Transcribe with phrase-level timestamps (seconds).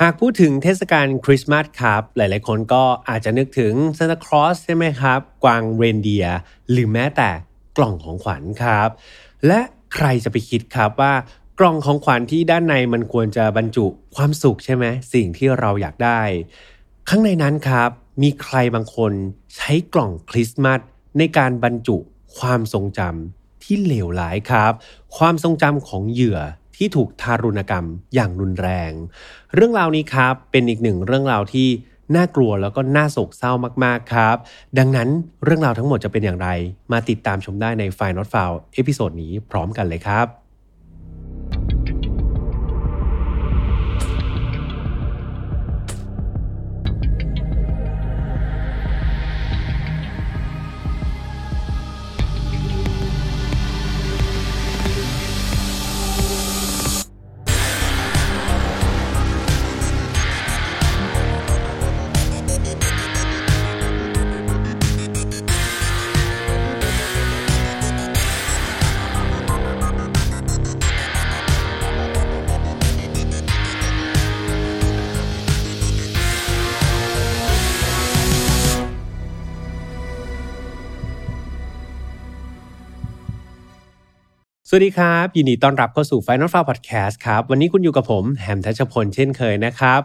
[0.00, 6.38] หากพูดถึงเทศกาลคริสต์มาสครับ หลายๆ คนก็อาจจะนึกถึงซานตาคลอสใช่ไหมครับ กวางเรนเดียร์
[6.70, 7.30] หรือแม้แต่
[7.76, 8.88] กล่องของขวัญครับ
[9.46, 9.60] และ
[9.94, 11.14] ใครจะไปคิดครับว่า
[11.58, 13.86] กล่องของขวัญที่ด้านในมันควรจะบรรจุ
[14.16, 16.20] ความสุขใช่ไหมสิ่งที่เราอยากได้
[17.08, 17.90] ข้างในนั้นครับ
[18.22, 19.12] มีใครบางคน
[19.56, 20.80] ใช้กล่องคริสต์มาส
[21.18, 21.96] ในการบรรจุ
[22.38, 24.72] ความทรงจำที่เลวร้ายครับ
[25.16, 26.40] ความทรงจำของเหยื่อ
[26.76, 28.92] ที่ถูกทารุณกรรมอย่างรุนแรง
[29.54, 31.68] เรื่องราวนี้ครับเป็นอีกหนึ่งเรื่องราวที่
[32.16, 33.52] น่ากลัวแล้วก็น่าโศกเศร้า
[33.84, 34.36] มาก ๆ ครับ
[34.78, 35.08] ดังนั้น
[35.44, 36.48] เรื่องราวทั้งหมดจะเป็นอย่างไร
[36.92, 40.43] มาติดตามชมได้ใน File Not Found episode นี้พร้อมกันเลยครับ
[84.76, 90.00] วัสดีครับ ยินดีต้อนรับเข้าสู่ Final f a r Podcast ครับ วันนี้คุณอยู่กับผมแฮมทัชพลเช่นเคยนะครับ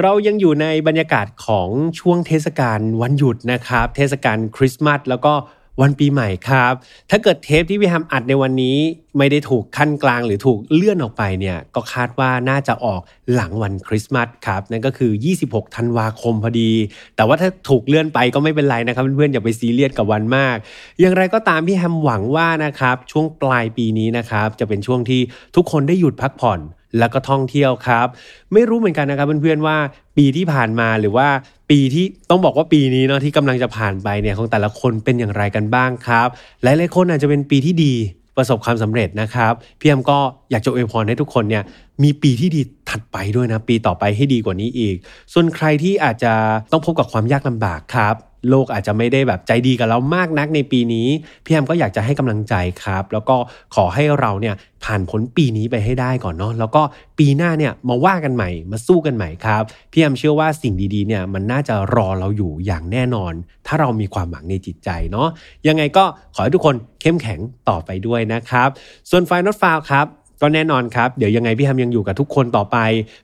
[0.00, 1.68] เรายังอยู่ในบรรยากาศของ
[2.00, 5.32] ช่วงเทศกาลวันหยุดนะครับ เทศกาลคริสต์มาสแล้วก็
[5.80, 6.74] วันปีใหม่ครับ
[7.10, 8.76] ถ้าเกิดเทปที่พี่แฮมอัดในวันนี้
[9.18, 13.00] ไม่ได้ถูกขั้นกลางหรือถูกเลื่อนออกไปเนี่ย ก็คาดว่าน่าจะออก
[13.34, 15.12] หลังวันคริสต์มาสครับ นั่นก็คือ
[15.44, 16.72] 26 ธันวาคมพอดี
[17.16, 20.56] แต่ว่าถ้าถูกเลื่อนไปก็ไม่เป็นไรนะครับ เพื่อนๆอย่าไปซีเรียสกับวันมาก
[21.00, 25.20] อย่างไรก็ตามพี่แฮมหวังว่านะครับช่วงปลายปีนี้นะครับจะเป็นช่วงที่
[25.56, 26.60] ทุกคนได้หยุดพักผ่อน
[26.98, 28.06] แล้วก็ท่องเที่ยวครับ
[28.52, 29.76] ไม่รู้เหมือนกันนะครับเพื่อนๆว่า
[30.16, 31.28] ปีที่ผ่านมาหรือว่า
[31.70, 36.28] ปีที่ต้องบอกว่าปีนี้เนาะที่กำลังจะผ่านไปเนี่ยของแต่ละคนเป็นอย่างไรกันบ้างครับ
[36.62, 37.94] หลายๆคนอาจจะเป็นปีที่ดี
[38.36, 40.18] ประสบความสำเร็จนะครับพี่แอมก็
[40.50, 41.62] อยากจะอวยพรให้ทุกคนเนี่ย
[42.02, 42.60] มีปีที่ดี
[42.90, 44.96] ถัดไปด้วยนะ ปีต่อไปให้ดีกว่านี้อีก
[45.32, 46.32] ส่วนใครที่อาจจะ
[46.72, 48.14] ต้องพบกับความยากลำบากครับ
[48.48, 51.08] โลกอาจจะไม่ได้แบบใจดีกับเรามากนักในปีนี้
[51.44, 53.36] พี่แอมก็อยากจะให้กำลังใจครับ แล้วก็
[53.74, 56.82] ขอให้เราเนี่ยผ่านพ้นปีนี้ไปให้ได้ก่อนเนาะแล้วก็
[57.18, 59.62] ปีหน้าเนี่ยมาว่ากันใหม่มาสู้กันใหม่ครับ
[59.92, 63.32] พี่แอมเชื่อว่าสิ่งดีๆเนี่ยมันน่าจะรอเราอยู่อย่างแน่นอน
[63.66, 65.28] ถ้าเรามีความหวังในจิตใจเนาะ
[65.68, 68.68] ยังไงก็ขอให้ทุกคนเข้มแข็งต่อไปด้วยนะครับ
[69.10, 70.06] ส่วนไฟนอตฟาวครับ
[70.42, 72.76] ก็แน่นอนครับ เดี๋ยวยังไงพี่แฮมยังอยู่กับทุกคนต่อไป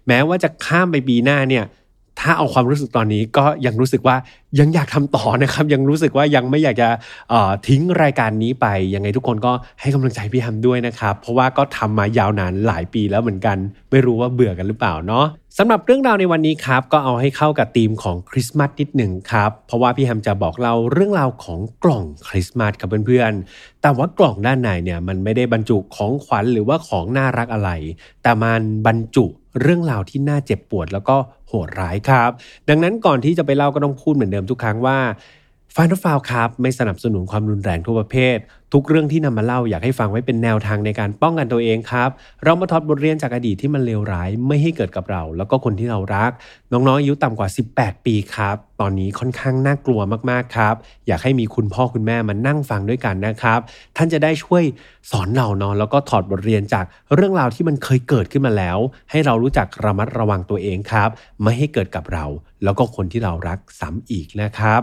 [0.08, 1.64] แม้ว่าจะข้ามไปปีหน้าเนี่ย
[2.20, 4.16] ถ้าเอาความรู้สึกตอนนี้ก็ยังรู้สึกว่า
[4.60, 6.88] ยังอยากทำต่อนะครับ ยังรู้สึกว่ายังไม่อยากจะ
[7.68, 13.56] ทิ้งรายการนี้ไปยังไงทุกคนก็ให้กำลังใจพี่ฮัมด้วยนะครับ เพราะว่าก็ทำมายาวนานหลายปีแล้วเหมือนกัน
[13.90, 15.26] ไม่รู้ว่าเบื่อกันหรือเปล่าเนาะ
[15.58, 27.70] สำหรับเรื่องราวในวันนี้ครับ ก็เอาให้เข้ากับธีมของคริสต์มาสนิดหนึ่งครับ เพราะว่าพี่แฮมจะบอกเราเรื่องราวของกล่องคริสต์มาสกับเพื่อนๆแต่ว่ากล่องด้านในเนี่ยมันไม่ได้บรรจุของขวัญหรือว่าของน่ารักอะไร
[28.22, 29.24] แต่มันบรรจุ
[29.60, 31.16] เรื่องราวที่น่าเจ็บปวดแล้วก็
[31.48, 32.30] โหดร้ายครับ
[32.68, 34.98] ดังนั้นก่อนที่จะไปเล่าก็ต้องพูดเหมือนเดิมทุกครั้งว่า
[35.74, 38.36] ฟานฟาวครับไม่สนับสนุนความรุนแรงทุกประเภท
[38.72, 42.10] ทุกเรื่องที่นำมาเล่าอยากให้ฟังไว้เป็นแนวทางในการป้องกันตัวเองครับ
[42.44, 46.30] เรามาทอดบทเรียนจากอดีตที่มันเลวร้ายไม่ให้เกิดกับเรา แล้วก็คนที่เรารัก
[46.72, 50.00] น้องๆอายุต่ำกว่า 18 ปีครับตอนนี้ค่อนข้างน่ากลัว
[50.30, 50.74] มากๆครับ
[51.06, 53.60] อยากให้มีคุณพ่อคุณแม่มานั่งฟังด้วยกันนะครับ
[53.96, 54.64] ท่านจะได้ช่วย
[55.10, 56.84] สอนเราเนาะแล้วก็ถอดบทเรียนจาก
[57.14, 58.78] เรื่องราวที่มันเคยเกิดขึ้นมาแล้ว
[59.10, 61.08] ให้เรารู้จักระมัดระวังตัวเองครับ
[61.42, 62.24] ไม่ให้เกิดกับเรา
[62.64, 64.80] แล้วก็คนที่เรารักซ้ำอีกนะครับ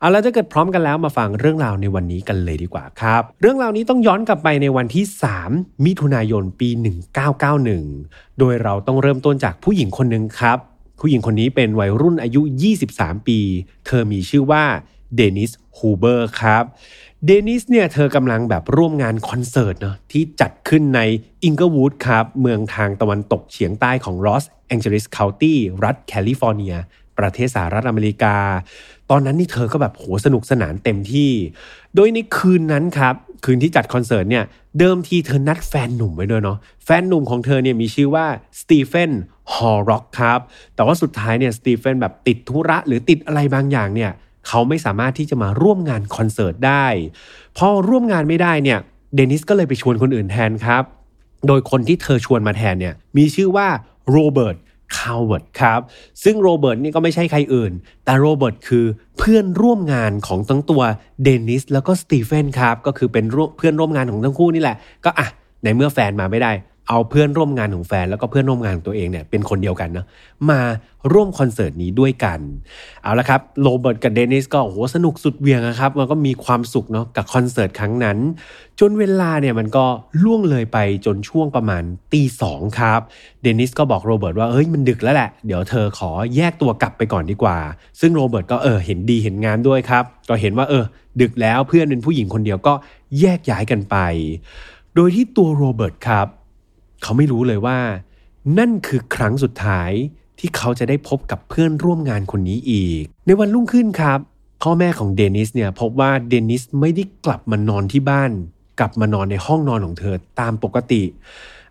[0.00, 5.04] เอาละถ้าเกิดพร้อมกันแล้วมาฟังเรื่องราวในวันนี้กันเลยดีกว่าครับ เรื่องราวนี้ต้องย้อนกลับไปในวันที่
[5.44, 6.68] 3 มิถุนายนปี
[7.54, 10.58] 1991 โดยเราต้องเริ่มต้นจากผู้หญิงคนหนึ่งครับ
[11.00, 12.42] ผู้หญิงคนนี้เป็นวัยรุ่นอายุ
[12.84, 13.38] 23 ปี
[13.86, 14.64] เธอมีชื่อว่า
[15.16, 16.64] เดนิสฮูเบอร์ครับ
[17.26, 21.00] เดนิสเนี่ยเธอกำลังแบบร่วมงานคอนเสิร์ตเนาะที่จัดขึ้นใน
[21.44, 26.74] อิงเกิลวูดครับ เมืองทางตะวันตกเฉียงใต้ของลอสแองเจลิสเคานตี้รัฐแคลิฟอร์เนีย
[27.18, 28.36] ประเทศสหรัฐอเมริกา
[29.10, 31.30] ตอนนั้นนี่เธอก็แบบโหสนุกสนานเต็มที่
[31.94, 33.14] โดยในคืนนั้นครับ
[33.44, 34.44] คืนที่จัดคอนเสิร์ตเนี่ย
[34.78, 38.26] เดิมทีเธอนัดแฟนหนุ่มไว้ด้วยเนาะแฟนหนุ่มของเธอเนี่ยมีชื่อว่า
[38.60, 39.10] สตีเฟน
[39.54, 40.40] ฮอร์ร็อกครับ
[40.74, 44.10] แต่ว่าสุดท้ายเนี่ยสตีเฟนแบบติดธุระหรือติดอะไรบางอย่างเนี่ย
[44.48, 46.86] เขาไม่สามารถที่จะมาร่วมงานคอนเสิร์ตได้
[47.58, 48.78] พอร่วมงานไม่ได้เนี่ย
[49.14, 50.82] เดนิสก็เลยไปชวนคนอื่นแทนครับ
[51.46, 53.68] โดยคนที่เธอชวนมาแทนเนี่ยมีชื่อว่า
[54.10, 54.56] โรเบิร์ต
[54.98, 55.80] คาวเวิร์ดครับ
[56.24, 57.72] ซึ่งโรเบิร์ตนี่ก็ไม่ใช่ใครอื่น
[58.04, 58.84] แต่โรเบิร์ตคือ
[59.18, 60.82] เพื่อนร่วมงานของทั้งตัว
[61.22, 63.24] เดนิสแล้วก็สตีเฟนครับ ก็คือเป็น
[63.56, 65.28] เพื่อนร่วมงานของทั้งคู่นี่แหละ ก็อะ
[65.64, 66.52] ในเมื่อแฟนมาไม่ได้
[66.90, 70.06] เอาเพื่อนร่วมงานของแฟนแล้วก็เพื่อนร่วมงานของตัวเองเนี่ยเป็นคนเดียวกันเนาะ
[70.50, 70.60] มา
[71.12, 72.40] ร่วมคอนเสิร์ตนี้ด้วยกัน
[73.02, 78.18] เอาละครับโรเบิร์ตกับเดนิสก็โอ้โหสนุกสุดเวียงนะครับมันก็มีความสุขเนาะกับคอนเสิร์ตครั้งนั้น
[78.80, 79.84] จนเวลาเนี่ยมันก็
[80.22, 81.82] ล่วงเลยไปจนช่วงประมาณ
[82.12, 83.00] ตีสองครับ
[83.42, 87.58] เดนิสก็บอกโรเบิร์ตว่าเฮ้ยมันดึกแล้วแหละ เดี๋ยวเธอขอแยกตัวกลับไปก่อนดีกว่า
[88.00, 90.84] ซึ่งโรเบิร์ตก็เออเห็นดีเห็นงามด้วยครับก็เห็นว่าเออ
[91.20, 92.72] ดึกแล้วเพื่อนเป็นผู้หญิงคนเดียวก็
[93.20, 93.96] แยกย้ายกันไป
[94.94, 96.28] โดยที่ตัวโรเบิร์ตครับ
[97.02, 97.78] เขาไม่รู้เลยว่า
[98.58, 99.90] นั่นคือครั้งสุดท้าย
[100.38, 104.18] ที่เขาจะได้พบกับเพื่อนร่วมงานคนนี้อีก ในวันรุ่งขึ้นครับ
[104.62, 108.30] พ่อแม่ของเดนิสเนี่ยพบว่าเดนิสไม่ได้กลับมานอนที่บ้าน
[108.78, 111.02] กลับมานอนในห้องนอนของเธอตามปกติ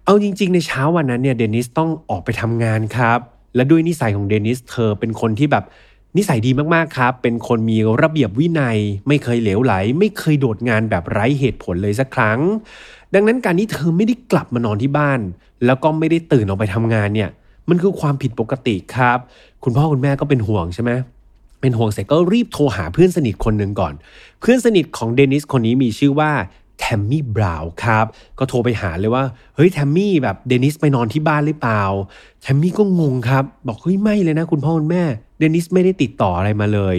[0.05, 3.19] เอาจริง ๆ ในเช้าวันนั้นเนี่ยเดนิสต้องออกไปทำงานครับ
[3.55, 5.63] และด้วยนิสัยของเดนิสเธอเป็นคนที่แบบ
[6.17, 8.77] นิสัยดีมากๆครับ เป็นคนมีระเบียบวินัย
[9.07, 12.39] ไม่เคยเหลวไหล ไม่เคยโดดงานแบบไร้เหตุผลเลยสักครั้ง
[13.13, 15.19] ดังนั้นการที่เธอไม่ได้กลับมานอนที่บ้าน
[15.65, 17.29] แล้วก็ไม่ได้ตื่นออกไปทำงานเนี่ย
[17.69, 19.19] มันคือความผิดปกติครับ
[19.63, 20.91] คุณพ่อคุณแม่ก็เป็นห่วงใช่ไหม
[21.61, 23.93] เป็นห่วงเสร็จก็รีบโทรหาเพื่อนสนิทคนหนึ่งก่อน
[24.39, 26.31] เพื่อนสนิทของเดนิสคนนี้มีชื่อว่า
[26.79, 28.05] แทมมี่บราวน์ครับ
[28.39, 29.23] ก็โทรไปหาเลยว่า
[29.55, 31.83] เฮ้ยแทมมี่แบบเดนิสไปนอนที่บ้านหรือเปล่า
[32.41, 35.03] แทมมี่ก็งงครับ บอกเฮ้ยไม่เลยนะคุณพ่อคุณแม่
[35.39, 36.95] เดนิสไม่ได้ติดต่ออะไรมาเลย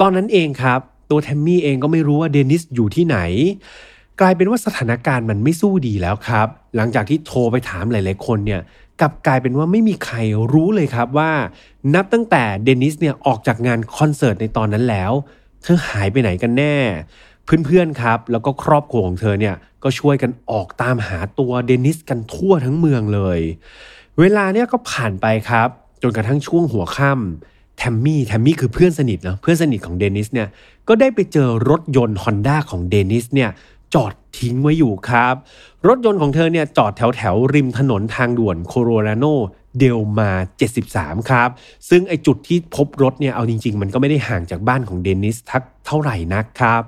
[0.00, 0.80] ตอนนั้นเองครับ
[1.10, 3.18] ตัวแทมมี่เองก็ไม่รู้ว่าเดนิสอยู่ที่ไหน
[4.20, 8.60] กลายเป็นว่าสถานการณ์มันไม่สู้ดีแล้วครับ หลังจากที่โทรไปถามหลาย ๆ คนเนี่ย
[9.00, 10.16] กลับกลายเป็นว่าไม่มีใคร
[10.52, 11.30] รู้เลยครับว่า
[11.94, 15.12] นับตั้งแต่เดนิสเนี่ยออกจากงานคอนเสิร์ตในตอนนั้นแล้ว
[15.62, 16.76] เธอหายไปไหนกันแน่
[17.44, 23.40] เพื่อน ๆ ครับ แล้วก็ครอบครัวของเธอเนี่ยก็ช่วยกันออกตามหาตัวเดนิสกันทั่วทั้งเมืองเลย
[24.20, 25.68] เวลาเนี่ยก็ผ่านไปครับ
[26.02, 30.48] จนกระทั่งช่วงหัวค่ำแทมมี่แทมมี่คือเพื่อนสนิทนะเพื่อนสนิทของเดนิสเนี่ย
[30.88, 33.50] ก็ได้ไปเจอรถยนต์ฮอนด้าของเดนิสเนี่ย
[33.94, 35.34] จอดทิ้งไว้อยู่ครับ
[35.88, 39.24] รถยนต์ของเธอเนี่ยจอดแถวแถวริมถนนทางด่วนโคโรราโน
[39.78, 40.30] เดลมา
[40.80, 41.48] 73 ครับ
[41.88, 46.82] ซึ่งไอจุดที่พบรถเนี่ยเอาจริง ๆ มันก็ไม่ได้ห่างจากบ้านของเดนิสทักเท่าไหร่นักครับ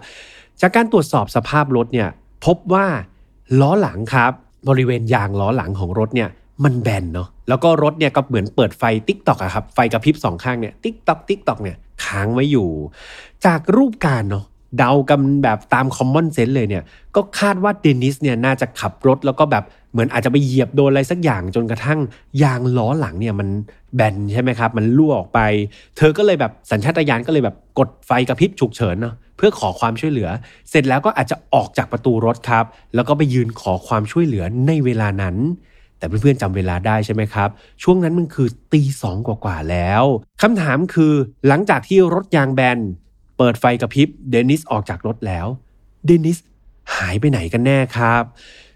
[0.60, 2.08] จากการตรวจสอบสภาพรถเนี่ย
[2.44, 2.86] พบว่า
[3.60, 4.32] ล้อหลังครับ
[4.68, 6.28] บริเวณยางล้อหลังของรถเนี่ย
[6.64, 12.68] มันแบนเนาะแล้วก็รถเนี่ยก็เหมือนเปิดไฟติ๊กตอกอะครับไฟกระพริบสองข้างเนี่ยติ๊กตอกติ๊กตอกเนี่ยค้างไว้อยู่
[13.46, 14.44] จากรูปการเนาะ
[14.78, 16.84] เดากันแบบตาม common sense เลยเนี่ย
[17.16, 21.98] ก็คาดว่าเดนิสเนี่ยน่าจะขับรถแล้วก็แบบเหมือนอาจจะไปเหยียบโดนอะไรสักอย่างจนกระทั่ง
[22.42, 23.48] ยางล้อหลังเนี่ยมัน
[23.94, 25.40] แบนใช่ไหมครับ มันรั่วออกไป
[25.96, 30.28] เธอก็เลยแบบสัญชาตญาณก็เลยแบบกดไฟกระพริบฉุกเฉินเนาะเพื่อขอความช่วยเหลือ
[30.70, 32.64] เสร็จแล้วก็อาจจะออกจากประตูรถครับ
[32.94, 35.36] แล้วก็ไปยืนขอความช่วยเหลือในเวลานั้น
[35.98, 37.48] แต่เพื่อนๆจำเวลาได้ใช่ไหมครับ
[37.82, 40.04] ช่วงนั้นมันคือตีสองกว่าๆแล้ว
[40.42, 41.12] คำถามคือ
[41.46, 42.78] หลังจากที่รถยางแบน
[43.38, 45.46] เปิดไฟกระพริบเดนิสออกจากรถแล้ว
[46.06, 46.38] เดนิส
[46.96, 48.22] หายไปไหนกันแน่ครับ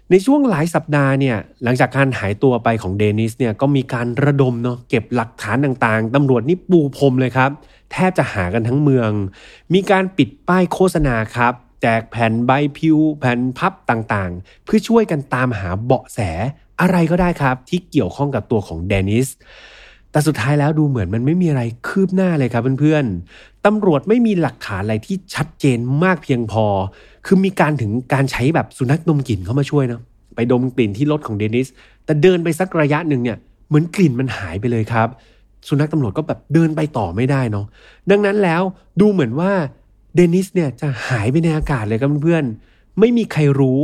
[0.09, 7.51] ในช่วงหลายสัปดาห์เนี่ยหลังจากการหายตัวไปของเดนิสเนี่ยก็มีการระดมเนาะเก็บหลักฐานต่างๆตำรวจนี่ปูพรมเลยครับ
[7.91, 9.11] แทบจะหากันทั้งเมือง
[9.73, 16.19] มีการปิดป้ายโฆษณาครับแจกแผ่นใบพิวแผ่นพับต่างๆ เพื่อช่วยกันตามหาเบาะแส
[16.81, 19.27] อะไรก็ได้ครับ ที่เกี่ยวข้องกับตัวของเดนิส
[20.11, 23.05] แต่สุดท้ายแล้วดูเหมือนมันไม่มีอะไรคืบหน้าเลยครับเพื่อน
[23.65, 26.65] ตำรวจไม่มีหลักฐานอะไรที่ชัดเจนมากเพียงพอ
[27.25, 30.01] คือมีการถึงการใช้แบบสุนัขดมกลิ่นเข้ามาช่วยนะ
[30.35, 31.67] ไปดมกลิ่นที่รถของเดนิส
[32.05, 33.37] แต่เดินไปสักระยะหนึ่งเนี่ย
[33.67, 35.07] เหมือนกลิ่นมันหายไปเลยครับ
[35.67, 37.65] สุนัขตำรวจก็แบบเดินไปต่อไม่ได้เนาะ
[38.11, 38.61] ดังนั้นแล้ว
[39.01, 39.51] ดูเหมือนว่า
[40.15, 43.79] เดนิสเนี่ยจะหายไปในอากาศเลยครับเพื่อนๆ ไม่มีใครรู้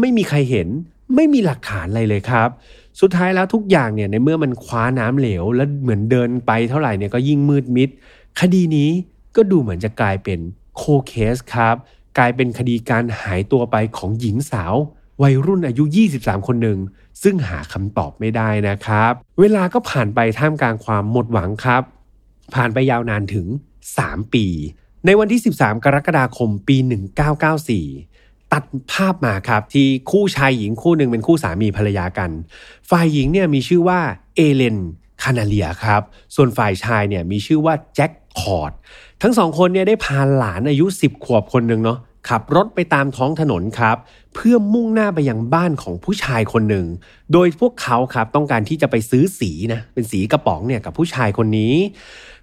[0.00, 0.68] ไม่มีใครเห็น
[1.14, 2.48] ไม่มีหลักฐานอะไรเลยครับ
[3.00, 7.88] สุดท้ายแล้วทุกอย่างเนี่ยในเมื่อมันคว้าน้ำเหลว แล้วเหมือนเดินไปเท่าไหร่เนี่ยก็ยิ่งมืดมิด
[8.40, 8.90] คดีนี้
[9.36, 10.40] ก็ดูเหมือนจะกลายเป็น
[10.76, 11.76] โคเคสครับ
[12.18, 14.74] กลายเป็นคดีการหายตัวไปของหญิงสาว
[15.22, 15.84] วัยรุ่นอายุ
[16.16, 16.78] 23 คนหนึ่ง
[17.22, 21.82] ซึ่งหาคำตอบไม่ได้นะครับ เวลาก็ผ่านไปท่ามกลางความหมดหวังครับ
[22.54, 23.46] ผ่านไปยาวนานถึง
[23.90, 24.46] 3 ปี
[25.06, 26.76] ในวันที่ 13 กรกฎาคมปี
[27.64, 32.30] 1994 ตัดภาพมาครับที่คู่ชายหญิงคู่หนึ่งเป็นคู่สามีภรรยากัน
[32.90, 34.00] ฝ่ายหญิงเนี่ยมีชื่อว่า
[34.36, 34.78] เอเลน
[35.22, 36.02] คานาเลียครับ
[36.34, 38.72] ส่วนฝ่ายชายเนี่ยมีชื่อว่าแจ็คคอร์ด
[39.22, 41.98] ทั้งสองคนเนี่ยได้พาหลานอายุ 10 ขวบคนหนึ่งเนาะ
[42.28, 43.96] ขับรถไปตามท้องถนนครับ
[44.34, 46.86] เพื่อมุ่งหน้าไปยังบ้านของผู้ชายคนหนึ่ง
[47.32, 51.74] โดยพวกเขาครับต้องการที่จะไปซื้อสีนะเป็นสีกระป๋องเนี่ยกับผู้ชายคนนี้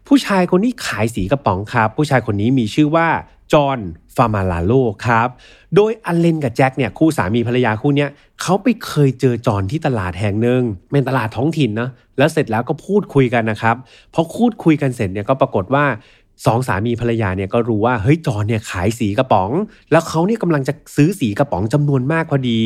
[0.07, 3.07] ผู้ชายคนที่ขายสีกระป๋องครับ ผู้ชายคนนี้มีชื่อว่า
[3.53, 3.79] จอห์น
[4.15, 4.73] ฟามาลาโล
[5.05, 5.29] ครับ
[5.75, 8.09] โดยอเลนกับแจ็คเนี่ยคู่สามีภรรยาคู่เนี้ย
[8.41, 13.75] เขาไปเคยเจอจอห์นที่ตลาดแห่งหนึ่งเป็นตลาดท้องถิ่นนะแล้วเสร็จแล้วก็พูดคุยกันนะครับ
[14.13, 15.85] พอพูดคุยกันเสร็จเนี่ยก็ปรากฏว่า
[16.45, 19.51] สองสามีภรรยาเนี่ยก็รู้ว่าเฮ้ยจอนเนี่ยขายสีกระป๋อง
[19.91, 22.59] แล้วเขาเนี่ยกำลังจะซื้อสีกระป๋องจำนวนมากพอดี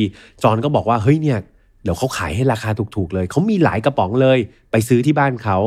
[0.43, 1.39] จอนก็บอกว่าเฮ้ยเนี่ย
[1.83, 4.37] เดี๋ยวเขาขายให้ราคาถูกๆเลย เขามีหลายกระป๋องเลย
[4.71, 5.57] ไปซื้อที่บ้านเขา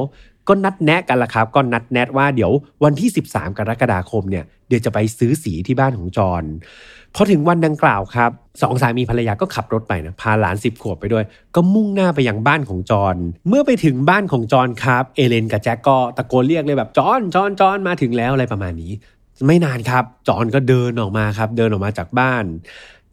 [0.49, 2.53] ก็นัดแนะกันละครับ ก็นัดแนะว่าเดี๋ยว
[2.85, 6.45] วันที่ 13 กรกฎาคมเนี่ยเดี๋ยวจะไปซื้อสีที่บ้านของจอน
[7.15, 8.31] พอถึงวันดังกล่าวครับ
[8.63, 11.25] สองสามีภรรยาก็ขับรถไปนะพาหลานสิบขวบไปด้วย
[11.55, 13.17] ก็มุ่งหน้าไปยังบ้านของจอน
[13.49, 18.93] เมื่อไปถึงบ้านของจอนครับเอเลนกับแจ็คก็ตะโกนเรียกเลยแบบจอนจอนจอนมาถึงแล้วอะไรประมาณนี้
[19.47, 22.45] ไม่นานครับ จอนก็เดินออกมาครับ เดินออกมาจากบ้าน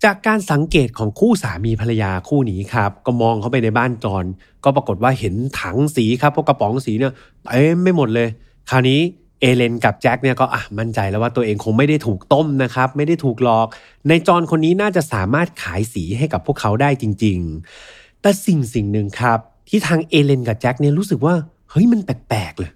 [0.04, 4.26] จากการสังเกตของคู่สามีภรรยาคู่นี้ครับ ก็มองเข้าไปในบ้านจอน
[4.64, 7.14] ก็ปรากฏว่าเห็นถังสีครับพวกกระป๋องสีเนี่ย
[7.46, 8.28] เต็มไม่หมดเลย
[8.70, 9.00] คราวนี้
[9.42, 13.68] เอเลนกับแจ็คเนี่ยก็อะมั่นใจแล้วว่าตัวเองคงไม่ได้ถูกต้มนะครับ ไม่ได้ถูกหลอก
[14.08, 17.38] ในจอนคนนี้น่าจะสามารถขายสีให้กับพวกเขาได้จริง
[17.82, 19.40] ๆ แต่สิ่งสิ่งหนึ่งครับ
[19.70, 21.34] ที่ทางเอเลนกับแจ็คเนี่ยรู้สึกว่า
[21.70, 22.72] เฮ้ยมันแปลกๆเลย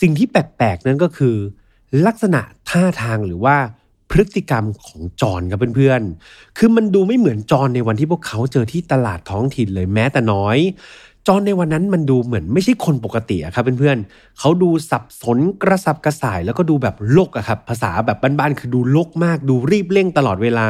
[0.00, 1.36] สิ่งที่แปลกๆนั้นก็คือ
[2.06, 3.56] ลักษณะท่าทางหรือว่า
[4.10, 10.58] พฤติกรรมของจอนครับเพื่อนๆ คือมันดูไม่เหมือนจอนในวันที่พวกเขาเจอที่ตลาดท้องถิ่นเลยแม้แต่น้อย
[11.28, 20.68] จอนในวันนั้นมันดูเหมือนไม่ใช่คนปกติครับเพื่อนๆ เขาดูสับสนกระสับกระส่ายแล้วก็ดูแบบโลกอะครับ ภาษาแบบบ้านๆ คือดูโลกมาก ดูรีบเร่งตลอดเวลา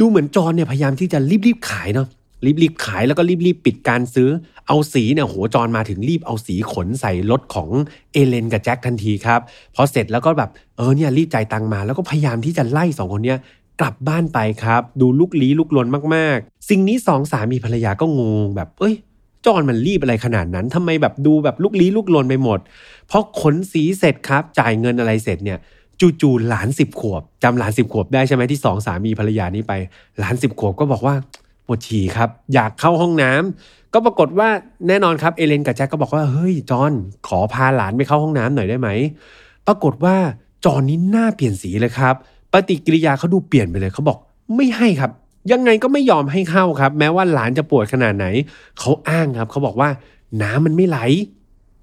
[0.00, 2.08] ดูเหมือนจอนเนี่ยพยายามที่จะรีบๆขายเนาะ
[2.46, 4.28] รีบๆขายแล้วก็รีบๆปิดการซื้อ
[4.66, 7.68] เอาสีเนี่ยโหจอนมาถึงรีบเอาสีขนใส่รถของ
[8.12, 9.40] เอเลนกับแจ็คทันทีครับ
[9.74, 13.38] พอเสร็จแล้วก็แบบเออเนี่ยรีบจ่ายตังมา แล้วก็พยายามที่จะไล่สองคนเนี้ย
[13.80, 18.94] กลับบ้านไปครับ ดูลุกลี้ลุกลนมากๆ สิ่งนี้สองสามีภรรยาก็งงแบบ เอ้ย
[19.46, 22.58] จอนมันรีบอะไรขนาดนั้นทำไมแบบดูแบบลุกลี้ลุกลนไปหมด
[23.08, 25.58] เพราะขนสีเสร็จครับ จ่ายเงินอะไรเสร็จเนี่ย
[26.20, 29.72] จู่ๆหลานสิบขวบจำหลานสิบขวบได้ใช่ไหมที่สองสามีภรรยานี้ไป
[30.18, 31.14] หลานสิบขวบก็บอกว่า
[31.66, 34.48] ปวดฉี่ครับ อยากเข้าห้องน้ำก็ปรากฏว่า
[34.88, 36.92] แน่นอนครับเอเลนกับแจ็คก็บอกว่าเฮ้ยจอน
[37.28, 38.88] ขอพาหลานไปเข้าห้องน้ำหน่อยได้ไหม
[39.66, 40.16] ปรากฏว่า
[40.64, 42.14] จอนนี้หน้าเปลี่ยนสีเลยครับ
[42.52, 44.18] ปฏิกิริยาเขาดูเปลี่ยนไปเลยเขาบอก
[44.56, 45.10] ไม่ให้ครับ
[45.52, 48.26] ยังไงก็ไม่ยอมให้เข้าครับ แม้ว่าหลานจะปวดขนาดไหน
[48.78, 49.88] เขาอ้างครับเขาบอกว่า
[50.42, 50.98] น้ำมันไม่ไหล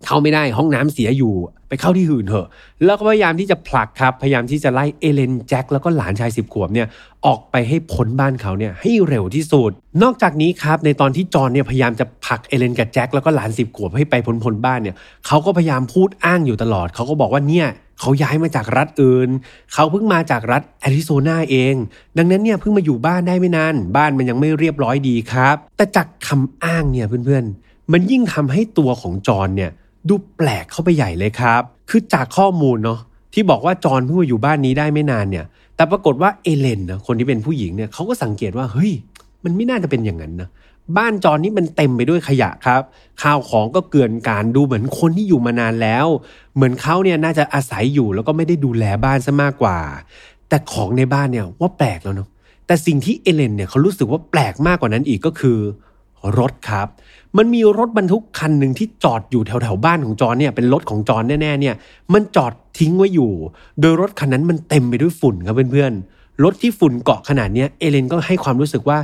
[0.06, 1.36] เข้าไม่ได้ห้องน้ำเสียอยู่
[1.70, 2.48] ไปเข้าที่อื่นเถอะ
[2.86, 6.88] แล้วก็พยายามที่จะผลักครับ พยายามที่จะไล่เอเลนแจ็คแล้วก็หลานชายสิบขวบเนี่ย
[7.26, 9.72] ออกไปให้พ้นบ้านเขาเนี่ยให้เร็วที่สุด
[10.04, 14.96] นอกจากนี้ครับในตอนที่จอนเนี่ยพยายามจะผลักเอเลนกับแจ็คแล้วก็หลานสิบขวบให้ไปพ้นพ้นบ้านเนี่ย
[15.28, 17.68] เขาก็พยายามพูดอ้างอยู่ตลอดเขาก็บอกว่าเนี่ย
[18.00, 19.30] เขาย้ายมาจากรัฐอื่น
[19.74, 21.76] เขาเพิ่งมาจากรัฐแอริโซนาเอง
[22.18, 29.72] ดังนั้นเนี่ยเพิ่งมาอยู่บ้านได้ไม่นาน บ้านมันยังไม่เรียบร้อยดีครับ แต่จากคำอ้างเนี่ยเพื่อนๆ มันยิ่งทำให้ตัวของจอนเนี่ย
[30.10, 33.00] ดูแปลกเข้าไปใหญ่เลยครับ คือจากข้อมูลเนาะ
[33.34, 38.92] ที่บอกว่าจอนเพิ่งมาอยู่บ้านนี้ได้ไม่นานเนี่ย แต่ปรากฏว่าเอเลนนะคนที่เป็นผู้หญิงเนี่ยเขาก็สังเกตว่าเฮ้ย
[39.44, 40.50] มันไม่น่าจะเป็นอย่างนั้นนะ
[40.98, 42.82] บ้านจอนนี่มันเต็มไปด้วยขยะครับ
[43.22, 46.06] ข้าวของก็เกินการดูเหมือนคนที่อยู่มานานแล้ว
[46.56, 49.78] เหมือนเขาเนี่ยน่าจะอาศัยอยู่แล้วก็ไม่ได้ดูแลบ้านซะมากกว่า
[50.50, 52.30] แต่ของในบ้านเนี่ยว่าแปลกแล้วเนาะ
[52.68, 55.58] แต่สิ่งที่เอเลนเนี่ยเขารู้สึกว่าแปลกมากกว่านั้นอีกก็คือ
[56.40, 56.88] รถครับ
[57.38, 61.76] มันมีรถบรรทุกคันหนึ่งที่จอดอยู่แถวแถวบ้านของจอนเนี่ยเป็นรถของจอนแน่ๆเนี่ย
[62.14, 63.32] มันจอดทิ้งไว้อยู่
[63.82, 68.98] โดยรถคันนั้นมันเต็มไปด้วยฝุ่นครับเพื่อนๆรถที่ฝุ่นเกาะขนาดนี้เอเลนก็ให้ความรู้สึกว่า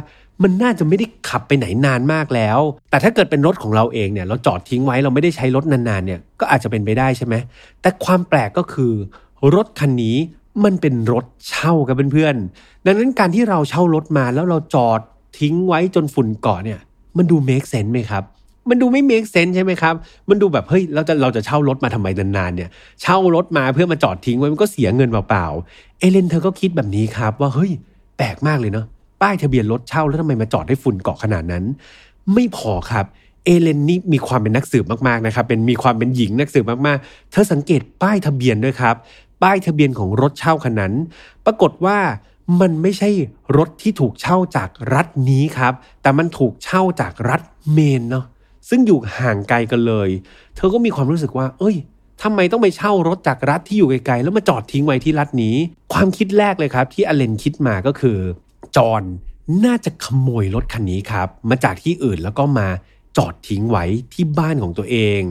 [0.43, 7.35] มันน่าจะไม่ได้ขับไปไหนนานมากแล้ว แต่ถ้าเกิดเป็นรถของเราเองเนี่ยเราจอดทิ้งไว้เราไม่ได้ใช้รถนานๆเนี่ยก็อาจจะเป็นไปได้ใช่ไหม
[7.81, 8.93] แต่ความแปลกก็คือ
[9.55, 10.17] รถคันนี้
[10.63, 14.99] มันเป็นรถเช่ากับเพื่อนๆดังนั้นการที่เราเช่ารถมาแล้วเราจอด
[15.39, 16.79] ทิ้งไว้จนฝุ่นเกาะเนี่ย
[17.17, 18.23] มันดูเมคเซนส์ไหมครับ
[18.69, 19.95] มันดูไม่เมคเซนใช่ไหมครับ
[20.29, 22.69] มันดูแบบเฮ้ยเราจะเราจะเช่ารถมาทำไมนานๆเนี่ย
[23.01, 27.71] เช่ารถมาเพื่อมาจอดทิ้งไว้มันก็เสียเงินเปล่าๆ เอเลนเธอก็คิดแบบนี้ครับ ว่าเฮ้ย
[28.17, 28.85] แปลกมากเลยเนาะ
[29.21, 31.63] ป้ายทะเบียนรถเช่าแล้วทำไมมาจอดให้ฝุ่นเกาะขนาดนั้น
[32.33, 33.05] ไม่พอครับ
[33.45, 38.95] เอเลนนี่มีความเป็นนักสืบมากๆนะครับ เป็นมีความเป็นหญิงนักสืบมากๆ เธอสังเกตป้ายทะเบียนด้วยครับ
[39.43, 40.93] ป้ายทะเบียนของรถเช่าคันนั้น
[41.45, 41.97] ปรากฏว่า
[42.61, 43.09] มันไม่ใช่
[43.57, 48.25] รถที่ถูกเช่าจากรัฐนี้ครับ แต่มันถูกเช่าจากรัฐเมนเนาะ
[48.69, 50.09] ซึ่งอยู่ห่างไกลกันเลย
[50.55, 51.75] เธอก็มีความรู้สึกว่า เอ้ย
[52.23, 55.55] ทำไมต้องไปเช่ารถจากรัฐที่อยู่ไกลๆแล้วมาจอดทิ้งไว้ที่รัฐนี้
[55.93, 58.17] ความคิดแรกเลยครับ ที่อเลนคิดมาก็คือ
[58.77, 59.03] จอน
[59.65, 62.67] น่าจะขโมยรถคันนี้ครับ มาจากที่อื่นแล้วก็มา
[63.17, 65.21] จอดทิ้งไว้ที่บ้านของตัวเอง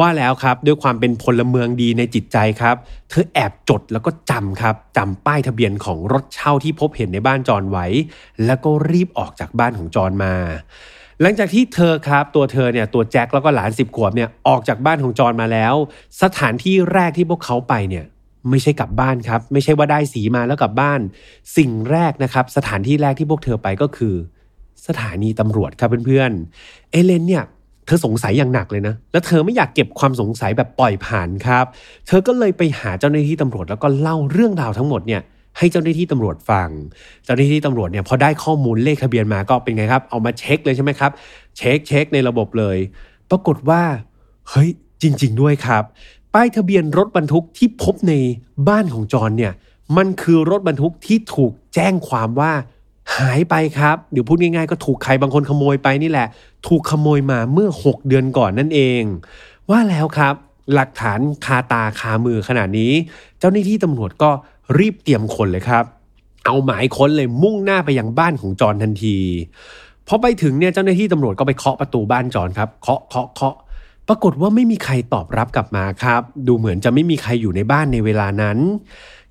[0.00, 2.76] ว่าแล้วครับด้วยความเป็นพลเมืองดีในจิตใจครับ
[3.10, 7.86] เธอแอบจดแล้วก็จำครับจำป้ายทะเบียนของรถเช่าที่พบเห็นในบ้านจอนไว้
[8.46, 10.34] แล้วก็รีบออกจากบ้านของจอนมา
[11.20, 15.74] หลังจากที่เธอครับตัวเธอเนี่ยตัวแจ็คแล้วก็หลานสิบขวบเนี่ยออกจากบ้านของจอนมาแล้ว
[16.22, 18.04] สถานที่แรกที่พวกเขาไปเนี่ย
[18.50, 21.00] ไม่ใช่กลับบ้านครับ ไม่ใช่ว่าได้สีมาแล้วกลับบ้าน
[21.56, 24.14] สิ่งแรกนะครับ สถานที่แรกที่พวกเธอไปก็คือ
[24.86, 27.44] สถานีตำรวจครับเพื่อนๆเอเลนเนี่ย
[27.92, 31.64] ธอสงสัยอย่างหนักเลยนะ แล้วเธอไม่อยากเก็บความสงสัยแบบปล่อยผ่านครับ
[32.06, 35.22] เธอก็เลยไปหาเจ้าหน้าที่ตำรวจแล้วก็เล่าเรื่องราวทั้งหมดเนี่ย
[35.58, 36.68] ให้เจ้าหน้าที่ตำรวจฟัง
[37.24, 41.10] เจ้าหน้าที่ตำรวจเนี่ยพอได้ข้อมูลเลขทะเบียนมาก็เป็นไงครับ เอามาเช็คเลยใช่ไหมครับ
[41.56, 42.78] เช็คเช็คในระบบเลย
[43.30, 43.82] ปรากฏว่า
[44.50, 44.68] เฮ้ย
[45.02, 45.82] จริง ๆ ด้วยครับ
[46.34, 48.14] ป้ายทะเบียนรถบรรทุกที่พบใน
[48.68, 49.52] บ้านของจอนเนี่ย
[49.96, 52.52] มันคือรถบรรทุกที่ถูกแจ้งความว่า
[53.16, 56.28] หายไปครับ เดี๋ยวพูดง่ายๆก็ถูกใครบางคนขโมยไปนี่แหละ
[56.68, 59.02] ถูกขโมยมาเมื่อ 6 เดือนก่อนนั่นเอง
[59.70, 60.34] ว่าแล้วครับ
[60.74, 62.92] หลักฐานคาตาคามือขนาดนี้
[63.38, 64.30] เจ้าหน้าที่ตำรวจก็
[64.78, 65.84] รีบเตรียมคนเลยครับ
[66.46, 69.16] เอาหมายค้นเลยมุ่งหน้าไปยังบ้านของจอนทันที
[70.08, 73.54] พอไปถึงเนี่ยเจ้าหน้าที่ตำรวจก็ไปเคาะประตูบ้านจอนครับเคาะเคาะเคาะ
[74.08, 78.58] ปรากฏว่าไม่มีใครตอบรับกลับมาครับ ดูเหมือนจะไม่มีใครอยู่ในบ้านในเวลานั้น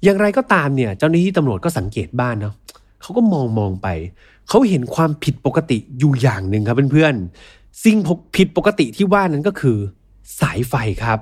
[0.03, 2.53] อย่างไรก็ตามเนี่ยเจ้าหน้าที่ตำรวจก็สังเกตบ้านเนาะ
[3.01, 3.87] เขาก็มองมองไป
[4.49, 7.97] เขาเห็นความผิดปกติอยู่อย่างหนึ่งครับเพื่อนๆสิ่ง
[8.35, 9.77] ผิดปกติที่ว่านั้นก็คือ
[10.39, 11.17] สายไฟครับ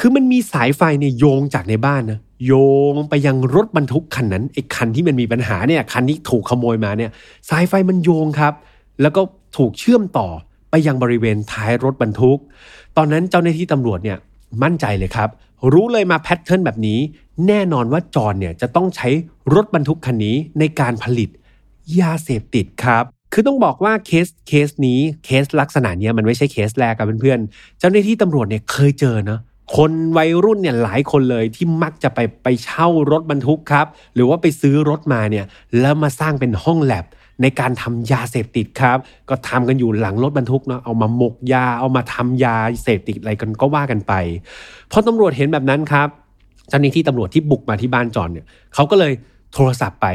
[0.00, 2.52] คือมันมีสายไฟเนี่ยโยงจากในบ้านนะโย
[2.92, 7.10] งไปยังรถบรรทุกคันนั้นไอ้คันที่มันมีปัญหาเนี่ยคันที่ถูกขโมยมาเนี่ย
[7.50, 8.54] สายไฟมันโยงครับ
[9.02, 9.22] แล้วก็
[9.56, 10.28] ถูกเชื่อมต่อ
[10.70, 12.38] ไปยังบริเวณท้ายรถบรรทุก
[12.96, 14.18] ตอนนั้นเจ้าหน้าที่ตำรวจเนี่ย
[14.62, 15.28] มั่นใจเลยครับ
[15.72, 16.98] รู้เลยมา pattern แบบนี้
[17.46, 19.08] แน่นอนว่าจอนเนี่ยจะต้องใช้
[19.54, 21.28] รถบรรทุกคันนี้ในการผลิต
[22.00, 29.40] ยาเสพติดครับ คือต้องบอกว่าเคสเคสนี้เคสลักษณะนี้มันไม่ใช่เคสแรกครับเพื่อนๆ เจ้าหน้าที่ตำรวจเนี่ยเคยเจอเนาะ
[29.76, 35.44] คนวัยรุ่นเนี่ยหลายคนเลยที่มักจะไปไปเช่ารถบรรทุกครับ หรือว่าไปซื้อรถมาเนี่ย
[35.80, 37.04] แล้วมาสร้างเป็นห้องแลบ
[37.42, 38.98] ในการทำยาเสพติดครับ
[39.28, 44.12] ก็ทำกันอยู่หลังรถบรรทุกเนาะเอามาผสมยาเอามาทำยาเสพติดอะไรกันก็ว่ากันไป
[44.90, 46.08] พอตำรวจเห็นแบบนั้นครับ
[46.68, 49.12] เจ้าหน้าที่ตำรวจที่บุกมาที่บ้านจอนเนี่ยเขาก็เลย
[49.54, 50.06] โทรศัพท์ไป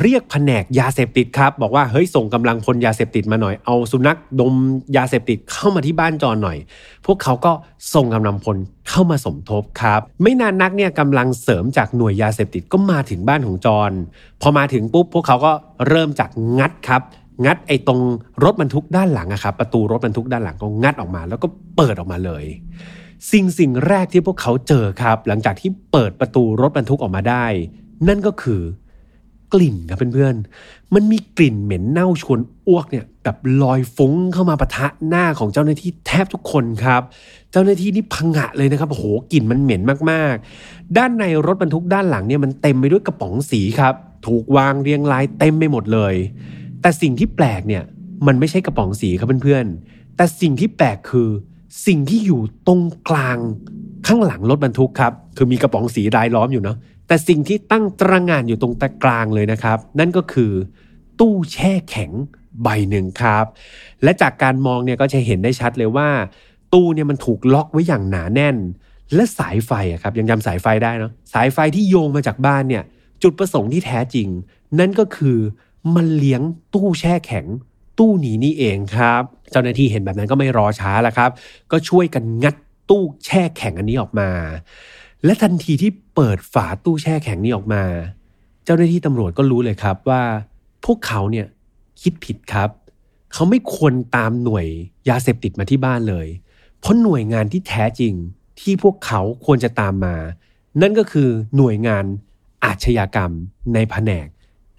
[0.00, 4.54] เรียกแผนกยาเสพติดครับ บอกว่าเฮ้ยส่งกำลังพลยาเสพติดมาหน่อยเอาสุนัขดม
[4.96, 6.58] ยาเสพติดเข้ามาที่บ้านจอนหน่อย
[7.06, 7.52] พวกเขาก็
[7.94, 8.56] ส่งกำลังพล
[8.88, 13.92] เข้ามาสมทบครับ ไม่นานนักเนี่ยกำลังเสริมจากหน่วยยาเสพติดก็มาถึงบ้านของจอน
[14.42, 15.52] พอมาถึงปุ๊บพวกเขาก็
[15.88, 17.02] เริ่มจากงัดครับ
[17.44, 18.00] งัดไอ้ตรง
[18.44, 22.44] รถบรรทุกด้านหลังอะครับประตูรถบรรทุกด้านหลังก็งัดออกมา แล้วก็เปิดออกมาเลย
[23.32, 27.46] สิ่งสิ่งแรกที่พวกเขาเจอครับ หลังจากที่เปิดประตูรถบรรทุกออกมาได้
[28.08, 28.60] นั่นก็คือ
[29.52, 37.02] กลิ่นครับเพื่อนๆ มันมีกลิ่นเหม็นเน่าชวนอ้วกเนี่ยแบบลอยฟุ้งเข้ามาปะทะหน้าของเจ้าหน้าที่แทบทุกคนครับ
[37.52, 43.94] เจ้าหน้าที่นี่พังะเลยนะครับโอ้โหกลิ่นมันเหม็นมากๆ ด้านในรถบรรทุกด้านหลังเนี่ยมันเต็มไปด้วยกระป๋องสีครับ
[44.26, 46.14] ถูกวางเรียงรายเต็มไปหมดเลย
[46.80, 47.82] แต่สิ่งที่แปลกเนี่ย
[48.26, 51.28] มันไม่ใช่กระป๋องสีครับเพื่อนๆ แต่สิ่งที่แปลกคือ
[51.86, 53.38] สิ่งที่อยู่ตรงกลาง
[54.06, 56.76] ข้างหลังรถบรรทุกครับ คือมีกระป๋องสีรายล้อมอยู่เนาะ
[57.12, 60.52] แต่สิ่งที่ตั้งตระงานอยู่ตรงตะกลางเลยนะครับ นั่นก็คือ
[61.20, 62.10] ตู้แช่แข็ง
[62.62, 63.44] ใบหนึ่งครับ
[64.02, 66.08] และจากการมองเนี่ยก็จะเห็นได้ชัดเลยว่า
[66.72, 68.56] ตู้เนี่ยมันถูกล็อกไว้อย่างหนาแน่น
[69.14, 72.82] และสายไฟอะครับยังจำสายไฟได้เนาะสายไฟที่โยงมาจากบ้านเนี่ย
[73.22, 74.28] จุดประสงค์ที่แท้จริง
[74.78, 75.38] นั่นก็คือ
[75.94, 76.42] มันเลี้ยง
[76.74, 77.46] ตู้แช่แข็ง
[77.98, 81.30] ตู้นี้นี่เองครับ เจ้าหน้าที่เห็นแบบนั้นก็ไม่รอช้าแล้วครับ
[81.72, 82.54] ก็ช่วยกันงัด
[82.90, 84.30] ตู้แช่แข็งอันนี้ออกมา
[85.24, 87.82] และทันทีที่เปิดฝาตู้แช่แข็งนี้ออกมา
[88.64, 90.22] เจ้าหน้าที่ตำรวจก็รู้เลยครับว่า
[90.84, 91.46] พวกเขาเนี่ย
[92.02, 92.70] คิดผิดครับ
[93.32, 94.66] เขาไม่ควรตามหน่วย
[95.08, 96.26] ยาเสพติดมาที่บ้านเลย
[96.80, 98.14] เพราะหน่วยงานที่แท้จริง
[98.60, 100.16] ที่พวกเขาควรจะตามมา
[100.80, 102.04] นั่นก็คือหน่วยงาน
[102.64, 103.32] อาชญากรรม
[103.74, 104.26] ในแผนก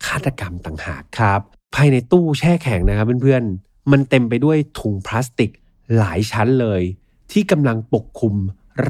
[0.05, 1.41] ฆาตกรรมต่างหากครับ
[1.75, 5.51] ภายในตู้แช่แข็งนะครับเพื่อนๆ มันเต็มไปด้วยถุงพลาสติก
[5.97, 6.81] หลายชั้นเลย
[7.31, 8.35] ที่กำลังปกคลุม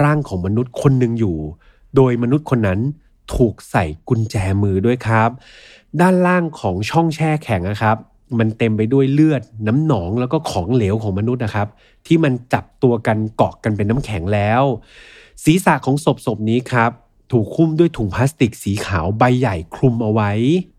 [0.01, 1.37] ร่างของมนุษย์คนหนึ่งอยู่
[1.95, 2.79] โดยมนุษย์คนนั้น
[3.35, 5.29] ถูกใส่กุญแจมือด้วยครับ
[6.01, 7.97] ด้านล่างของช่องแช่แข็งนะครับ
[8.39, 11.67] มันเต็มไปด้วยเลือดน้ำหนองแล้วก็ของเหลวของมนุษย์นะครับ
[12.07, 14.63] ที่มันจับตัวกันเกาะกันเป็นน้ำแข็งแล้ว
[15.43, 16.91] ศีรษะของศพศพนี้ครับ
[17.31, 20.31] ถูกคุ้มด้วยถุงพลาสติกสีขาวใบใหญ่คลุมเอาไว้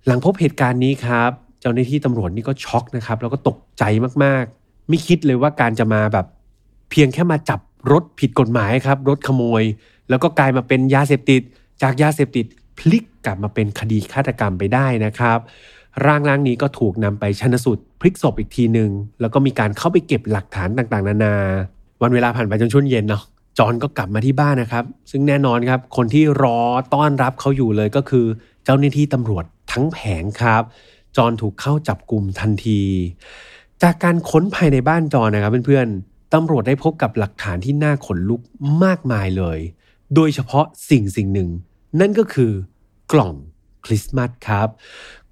[0.07, 3.83] หลังพบเหตุการณ์นี้ครับ เจ้าหน้าที่ตำรวจนี่ก็ช็อกนะครับ แล้วก็ตกใจ
[4.25, 6.27] มากๆ ไม่คิดเลยว่าการจะมาแบบ
[6.91, 7.61] เพียงแค่มาจับ
[7.93, 9.63] รถผิดกฎหมายครับ รถขโมย
[10.11, 11.43] แล้วก็กลายมาเป็นยาเสพติด
[11.83, 12.47] จากยาเสพติด
[12.79, 15.39] พลิกกลับมาเป็นคดีฆาตกรรมไปได้นะครับ
[16.07, 21.35] ร่างร่างนี้ก็ถูกนำไปชนสูตรพลิกศพอีกทีหนึ่งแล้วก็มีการเข้าไปเก็บหลักฐานต่างๆ นานา
[22.03, 23.23] วันเวลาผ่านไปจนช่วงเย็นเนาะ
[23.59, 26.59] จอนก็กลับมาที่บ้านนะครับ ซึ่งแน่นอนครับ คนที่รอ
[26.95, 28.27] ต้อนรับเขาอยู่เลยก็คือ
[28.65, 30.63] เจ้าหน้าที่ตำรวจทั้งแผงครับ
[31.17, 32.83] จอนถูกเข้าจับกลุ่มทันที
[33.83, 38.41] จากการค้นภายในบ้านจอนนะครับเพื่อนๆ ตำรวจได้พบกับหลักฐานที่น่าขนลุก
[38.85, 39.59] มากมายเลย
[40.15, 41.49] โดยเฉพาะสิ่งสิ่งหนึ่ง
[42.01, 42.53] นั่นก็คือ
[43.13, 43.35] กล่อง
[43.87, 44.69] คริสต์มาสครับ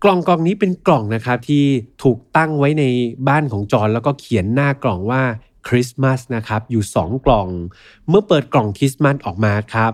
[0.03, 1.65] กล่องกล่องนี้เป็นกล่องนะครับที่
[2.03, 2.85] ถูกตั้งไว้ใน
[3.29, 5.23] บ้านของจอนแล้วก็เขียนหน้ากล่องว่า
[5.69, 7.49] คริสต์มาสนะครับอยู่ 2 กล่อง
[8.09, 9.93] เมื่อเปิดกล่องคริสต์มาสออกมาครับ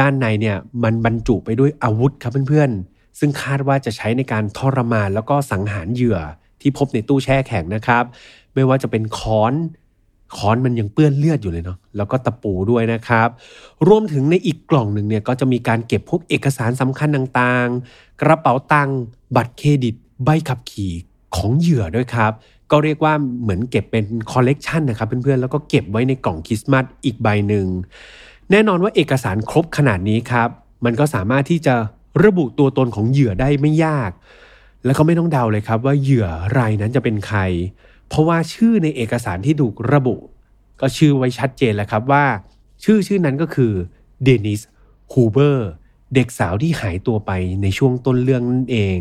[0.00, 6.18] ด้านในเนี่ยมันบรรจุไปด้วยอาวุธครับเพื่อนๆ ซึ่งคาดว่าจะใช้ในการทรมานแล้วก็สังหารเหยื่อ
[6.60, 8.04] ที่พบในตู้แช่แข็งนะครับ
[8.54, 9.54] ไม่ว่าจะเป็นค้อน
[10.36, 13.28] ค้อนมันยังเปื้อนเลือดอยู่เลยเนาะแล้วก็ตะปูด้วยนะครับ
[13.88, 19.00] รวมถึงในอีกกล่องหนึ่งเนี่ยก็จะมีการเก็บพวกเอกสารสำคัญต่างๆ กระเป๋าตังค์
[19.36, 20.92] บัตรเครดิต ใบขับขี่
[21.36, 22.32] ของเหยื่อด้วยครับ
[22.70, 23.12] ก็เรียกว่า
[23.42, 27.66] เหมือนเก็บเป็นคอลเลกชันนะครับเพื่อนๆแล้วก็เก็บไว้ในกล่องคริสต์มาสอีกใบหนึ่ง
[28.50, 30.48] แน่นอนว่าเอกสารครบขนาดนี้ครับ
[30.84, 31.74] มันก็สามารถที่จะ
[32.24, 34.10] ระบุตัวตนของเหยื่อได้ไม่ยาก
[34.84, 36.26] แล้วก็ไม่ต้องเดาเลยครับว่าเหยื่อ
[36.58, 37.40] รายนั้นจะเป็นใคร
[38.08, 40.16] เพราะว่าชื่อในเอกสารที่ถูกระบุ
[40.80, 42.24] ก็ชื่อไว้ชัดเจนแล้วครับว่า
[42.84, 43.72] ชื่อชื่อนั้นก็คือ
[44.24, 44.60] เดนิส
[45.12, 45.68] ฮูเบอร์
[46.14, 47.30] เด็กสาวที่หายตัวไป
[47.62, 48.98] ในช่วงต้นเรื่องนั่นเอง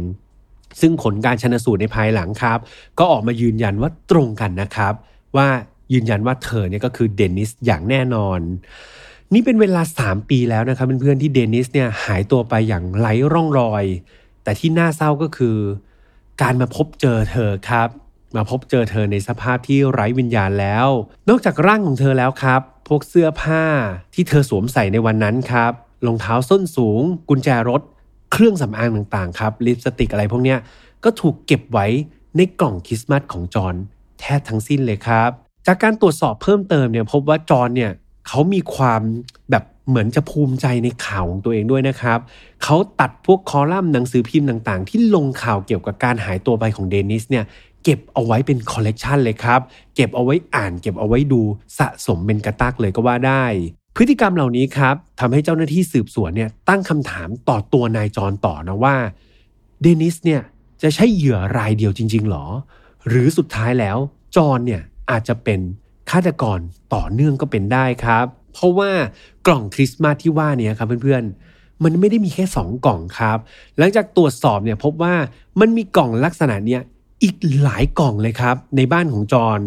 [0.79, 2.59] ซึ่งผลการชนสูตรในภายหลังครับ
[2.99, 4.93] ก็ออกมายืนยันว่าตรงกันนะครับ
[5.35, 5.47] ว่า
[5.93, 8.39] ยืนยันว่าเธอเนี่ยก็คือเดนิสอย่างแน่นอน
[9.33, 13.85] นี่เป็นเวลา 3 ปีแล้วนะครับเพื่อนๆที่เดนิสเนี่ยหายตัวไปอย่างไร้ร่องรอย
[14.43, 15.57] แต่ที่น่าเศร้าก็คือ
[16.41, 17.89] การมาพบเจอเธอครับ
[18.35, 20.87] มาพบเจอเธอในสภาพที่ไร้วิญญาณแล้ว
[21.29, 23.63] นอกจากร่างของเธอแล้วครับ พวกเสื้อผ้า
[24.13, 25.71] ที่เธอสวมใส่ในวันนั้นครับ
[26.05, 27.81] รองเท้าส้นสูง กุญแจรถ
[28.31, 30.59] เครื่องสำอางต่างๆครับลิปสติกอะไรพวกเนี้ย
[31.03, 31.87] ก็ถูกเก็บไว้
[32.37, 33.75] ในกล่องคริสต์มาสของจอห์น
[34.19, 35.29] แทบทั้งสิ้นเลยครับ
[35.67, 37.91] จากการตรวจสอบเพิ่มเติมเนี่ยพบว่าจอห์นเนี่ย
[38.27, 39.01] เขามีความ
[39.51, 42.19] แบบเหมือนจะภูมิใจในข่าวของตัวเองด้วยนะครับ
[42.63, 47.45] เขาตัดพวกคอลัมน์หนังสือพิมพ์ต่างๆ ที่ลงข่าวเกี่ยวกับการหายตัวไปของเดนิสเนี่ย
[47.85, 49.61] เก็บเอาไว้เป็นคอลเลกชันเลยครับ
[49.95, 51.41] เก็บเอาไว้อ่าน เก็บเอาไว้ดู
[51.79, 53.45] สะสมเป็นกระตั้กเลยก็ว่าได้
[53.95, 58.95] พฤติกรรมเหล่านี้ครับทำให้เจ้าหน้าที่สืบสวนเนี่ยตั้งคำถามต่อตัวนายจอห์นต่อนะว่า
[59.81, 60.41] เดนิสเนี่ย
[60.81, 62.45] จะใช่เหยื่อรายเดียวจริง ๆ หรอ
[63.07, 63.97] หรือสุดท้ายแล้ว
[64.35, 65.59] จอนเนี่ยอาจจะเป็น
[66.11, 66.59] ฆาตกร
[66.93, 68.91] ต่อเนื่องก็เป็นได้ครับ เพราะว่า
[69.47, 73.37] กล่องคริสต์มาสที่ว่านี้ครับเพื่อนๆ มันไม่ได้มีแค่ 2 กล่องครับ
[73.77, 75.13] หลังจากตรวจสอบเนี่ยพบว่า
[75.59, 76.81] มันมีกล่องลักษณะเนี้ย
[77.23, 79.59] อีกหลายกล่องเลยครับ ในบ้านของจอน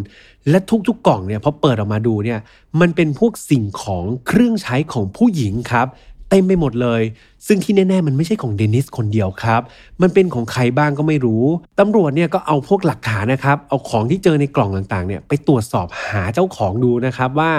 [0.50, 0.58] และ
[0.88, 2.38] ทุกๆกล่องเนี่ยพอเปิดออกมาดูเนี่ย
[2.80, 5.86] มันเป็นพวกสิ่งของเครื่องใช้ของผู้หญิงครับ
[6.30, 7.02] เต็มไปหมดเลย
[7.46, 9.62] ซึ่งที่แน่ๆ มันไม่ใช่ของเดนิสคนเดียวครับ
[10.02, 11.44] มันเป็นของใครบ้างก็ไม่รู้
[11.80, 17.52] ตำรวจเนี่ยก็เอาพวกหลักฐานนะครับ เอาของที่เจอในกล่องต่างๆ เนี่ยไปตรวจสอบหาเจ้าของดูนะครับว่า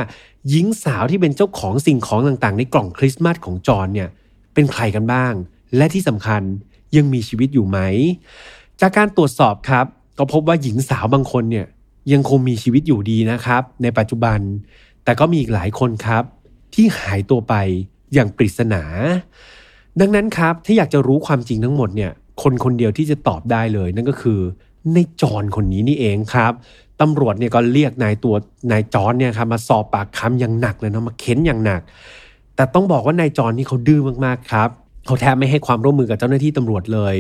[0.50, 4.10] หญิงสาวที่เป็นเจ้าของสิ่งของต่างๆ ในกล่องคริสต์มาสของจอนเนี่ย
[4.54, 5.34] เป็นใครกันบ้าง
[5.78, 6.42] และที่สำคัญ
[6.96, 7.80] ยังมีชีวิตอยู่ไหม
[8.82, 9.86] จากการตรวจสอบครับ
[10.18, 11.66] ก็พบว่าหญิงสาวบางคนเนี่ย
[12.12, 14.40] ยังคงมีชีวิตอยู่ดีนะครับ ในปัจจุบัน
[15.04, 16.24] แต่ก็มีอีกหลายคนครับ
[16.74, 17.54] ที่หายตัวไป
[18.14, 18.84] อย่างปริศนา
[20.00, 22.12] ดังนั้นครับถ้าอยากจะรู้ความจริงทั้งหมดเนี่ย
[22.42, 24.40] คนคนเดียวที่จะตอบได้เลย นั่นก็คือ
[24.94, 26.54] ในจอนคนนี้นี่เองครับ
[27.02, 28.36] ตำรวจเนี่ยก็เรียกนายตัว
[28.72, 31.82] นายจอนเนี่ยครับมาสอบปากคำอย่างหนักเลยนะมาเค้นอย่างหนัก
[32.56, 34.70] แต่ต้องบอกว่านายจอนนี่เขาดื้อมากๆครับ
[35.10, 37.16] เขาแทบไม่ให้ความร่วมมือกับเจ้าหน้าที่ตำรวจเลย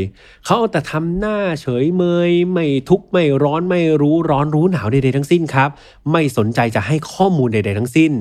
[0.45, 5.69] เขาเอาแต่ทำหน้าเฉยเมย ไม่ทุกข์ไม่ร้อนไม่รู้ร้อนรู้หนาวใดๆทั้งสิ้นครับ
[6.12, 8.12] ไม่สนใจจะให้ข้อมูลใดๆทั้งสิ้น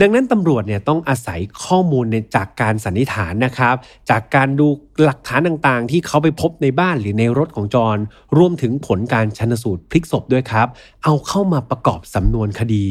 [0.00, 2.04] ดังนั้นตำรวจเนี่ยต้องอาศัยข้อมูล
[2.36, 3.74] จากการสันนิษฐานนะครับ
[4.10, 4.66] จากการดู
[5.04, 7.98] หลักฐานต่างๆ ที่เขาไปพบในบ้านหรือในรถของจอน
[8.38, 10.66] รวมถึงผลการชันสูตรพลิกศพด้วยครับ
[11.04, 12.86] เอาเข้ามาประกอบสำนวนคดี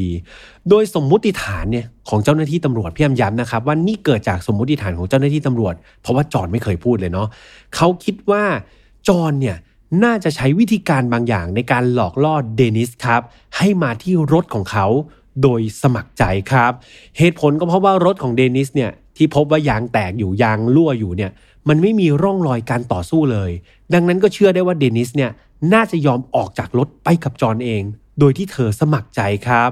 [0.68, 7.28] โดยสมมุติฐานเนี่ยของเจ้าหน้าที่ตำรวจพี่ยย้ำนะครับว่านี่เกิดจากสมมุติฐานของเจ้าหน้าที่ตำรวจ เพราะว่าจอนไม่เคยพูดเลยเนาะ
[7.76, 8.44] เขาคิดว่า
[9.08, 9.56] จอนเนี่ย
[10.04, 13.22] น่าจะใช้วิธีการบางอย่างในการหลอกล่อเดนิสครับ
[13.56, 14.86] ให้มาที่รถของเขา
[15.42, 16.72] โดยสมัครใจครับ
[17.18, 21.30] เหตุผลก็เพราะว่ารถของเดนิสเนี่ยที่พบว่ายางแตกอยู่ยางรั่วอยู่เนี่ย
[21.68, 23.50] มันไม่มีร่องรอยการต่อสู้เลย
[23.94, 25.30] ดังนั้นก็เชื่อได้ว่าเดนิสเนี่ย
[25.74, 27.82] น่าจะยอมออกจากรถไปกับจอนเอง
[28.20, 29.70] โดยที่เธอสมัครใจครับ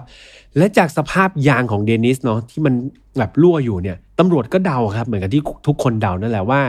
[0.56, 2.74] และจากสภาพยางของเดนิสเนาะที่มัน
[3.18, 6.60] แบบรั่วอยู่เนี่ยตำรวจก็เดาครับ เหมือนกับที่ทุกคนเดานั่นแหละว่า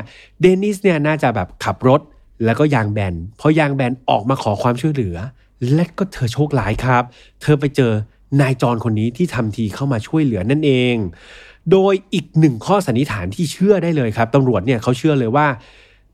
[0.41, 2.01] เดนิสเนี่ยน่าจะแบบขับรถ
[2.45, 5.17] แล้วก็ยางแบนพอยางแบนออกมาขอความช่วยเหลือ
[5.73, 7.03] และก็เธอโชคร้ายครับ
[7.41, 7.91] เธอไปเจอ
[8.41, 10.95] นายจอนคนนี้ที่ทำทีเข้ามาช่วยเหลือนั่นเอง
[11.71, 15.47] โดยอีกหนึ่งข้อสันนิษฐานที่เชื่อได้เลยครับตำรวจเนี่ยเขาเชื่อเลยว่า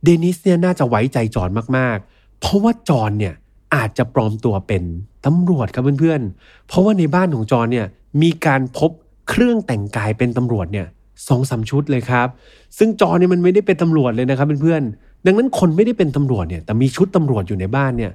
[0.03, 3.33] เดนิสเนี่ยน่าจะไว้ใจจอนมากๆ เพราะว่าจอนเนี่ย
[3.75, 4.83] อาจจะปลอมตัวเป็น
[5.25, 7.87] ตำรวจครับเพื่อนๆ เพราะว่าในบ้านของจอนเนี่ย
[8.21, 8.91] มีการพบ
[9.29, 10.87] เครื่องแต่งกายเป็นตำรวจเนี่ย
[11.27, 12.27] สองสาชุดเลยครับ
[12.77, 18.11] ซึ่งจอนเนี่ยมันไม่ได้เป็นตำรวจเลยนะครับเพื่อนๆดังนั้นคนไม่ได้เป็นตำรวจเนี่ยแต่มีชุดตำรวจอยู่ในบ้านเนี่ย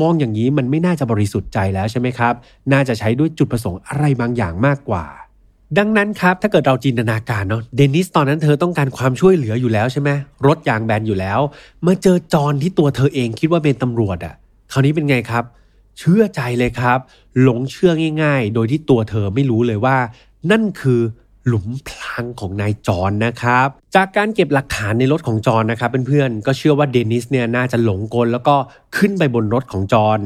[0.00, 2.34] มองอย่างนี้มันไม่น่าจะบริสุทธิ์ใจแล้วใช่ไหมครับ
[2.72, 5.04] น่าจะใช้ด้วยจุดประสงค์อะไรบางอย่างมากกว่า
[5.78, 10.10] ดังนั้นครับ ถ้าเกิดเราจินตนาการเนาะเดนิสตอนนั้นเธอต้องการความช่วยเหลืออยู่แล้วใช่ไหม
[10.46, 11.40] รถยางแบนอยู่แล้ว
[11.86, 14.34] มาเจอจอนที่ตัวเธอเองคิดว่าเป็นตำรวจอะ่ะ
[14.72, 15.44] คราวนี้เป็นไงครับ
[15.98, 16.98] เชื่อใจเลยครับ
[17.42, 19.96] หลงเชื่อง่าย ๆ โดยที่ตัวเธอไม่รู้เลยว่า
[20.50, 21.00] นั่นคือ
[21.46, 28.54] หลุมพรางของนายจอนนะครับ จากการเก็บหลักฐานในรถของจอนนะครับเพื่อนๆก็เชื่อว่าเดนิสเนี่ยน่าจะหลงกลแล้วก็
[28.96, 30.20] ขึ้นไปบนรถของจอน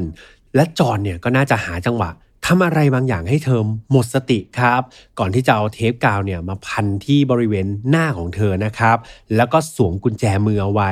[0.55, 2.09] และจอนเนี่ยก็น่าจะหาจังหวะ
[2.45, 4.81] ทำอะไรบางอย่างให้เธอหมดสติครับ
[5.19, 8.97] ก่อนที่จะเอาเทปกาวเนี่ยมาพันที่บริเวณหน้าของเธอนะครับ
[9.35, 10.91] แล้วก็สวมกุญแจมือเอาไว้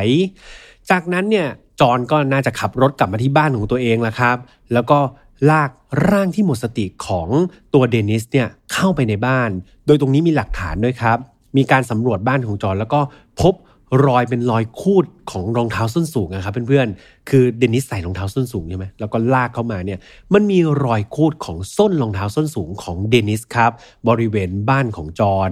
[0.89, 1.47] จากนั้นเนี่ย
[1.81, 4.37] จอนก็น่าจะขับรถกลับมาที่บ้านของตัวเองแล้วครับ
[4.73, 4.99] แล้วก็
[5.49, 5.69] ลาก
[6.09, 7.27] ร่างที่หมดสติของ
[7.73, 9.49] ตัวเดนิสเนี่ยเข้าไปในบ้าน
[9.87, 11.17] โดยตรงนี้มีหลักฐานด้วยครับ
[11.57, 12.99] มีการสำรวจบ้านของจอนแล้วก็
[13.41, 13.55] พบ
[14.05, 19.99] รอยเป็นรอยคูดของรองเท้าส้นสูงนะครับเพื่อนๆ คือเดนิสใส่รองเท้าส้นสูงใช่ไหมแล้วก็ลากเข้ามาเนี่ย
[20.33, 23.71] มันมีรอยคูดของส้นรองเท้าส้นสูงของเดนิสครับ
[24.07, 25.51] บริเวณบ้านของจอน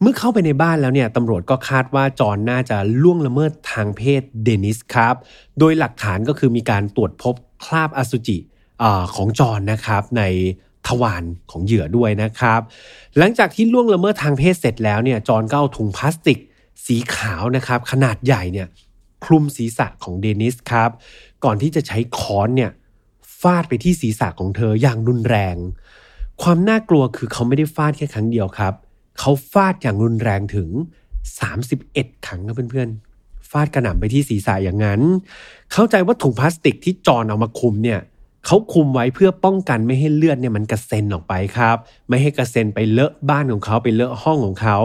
[0.00, 5.14] เมื่อเข้าไปในบ้านแล้วเนี่ยตำรวจก็คาดว่าจอนน่าจะล่วงละเมิดทางเพศเดนิสครับ
[5.58, 8.38] โดยหลักฐานก็คือมีการตรวจพบคราบอสุจิ
[8.82, 8.84] อ
[9.14, 10.22] ของจอนนะครับใน
[10.86, 12.60] ทวารของเหยื่อด้วยนะครับ
[13.18, 16.38] หลังจากที่ล่วงละเมิดทางเพศเสร็จแล้วเนี่ยจอนก็เอาถุงพลาสติก
[16.86, 18.68] สีขาวนะครับ ขนาดใหญ่เนี่ย
[19.24, 20.90] คลุมศีรษะของเดนิสครับ
[21.44, 22.70] ก่อนที่จะใช้ค้อนเนี่ย
[23.40, 25.56] ฟาดไปที่ศีรษะของเธออย่างรุนแรง
[26.42, 28.74] ความน่ากลัวคือเขาไม่ได้ฟาดแค่ครั้งเดียวครับ
[29.18, 30.68] เขาฟาดอย่างรุนแรงถึง
[31.48, 35.00] 31 ครั้งนะเพื่อนๆฟาดกระหน่ำไปที่ศีรษะอย่างนั้น
[35.72, 38.00] เข้าใจว่าถุงพลาสติกที่จอนเอามาคุมเนี่ย
[38.46, 41.76] เขาคุมไว้เพื่อป้องกันไม่ให้เลือดเนี่ยมันกระเซ็นออกไปครับ
[42.08, 44.78] ไม่ให้กระเซ็นไปเลอะบ้านของเขาไปเลอะห้องของเขา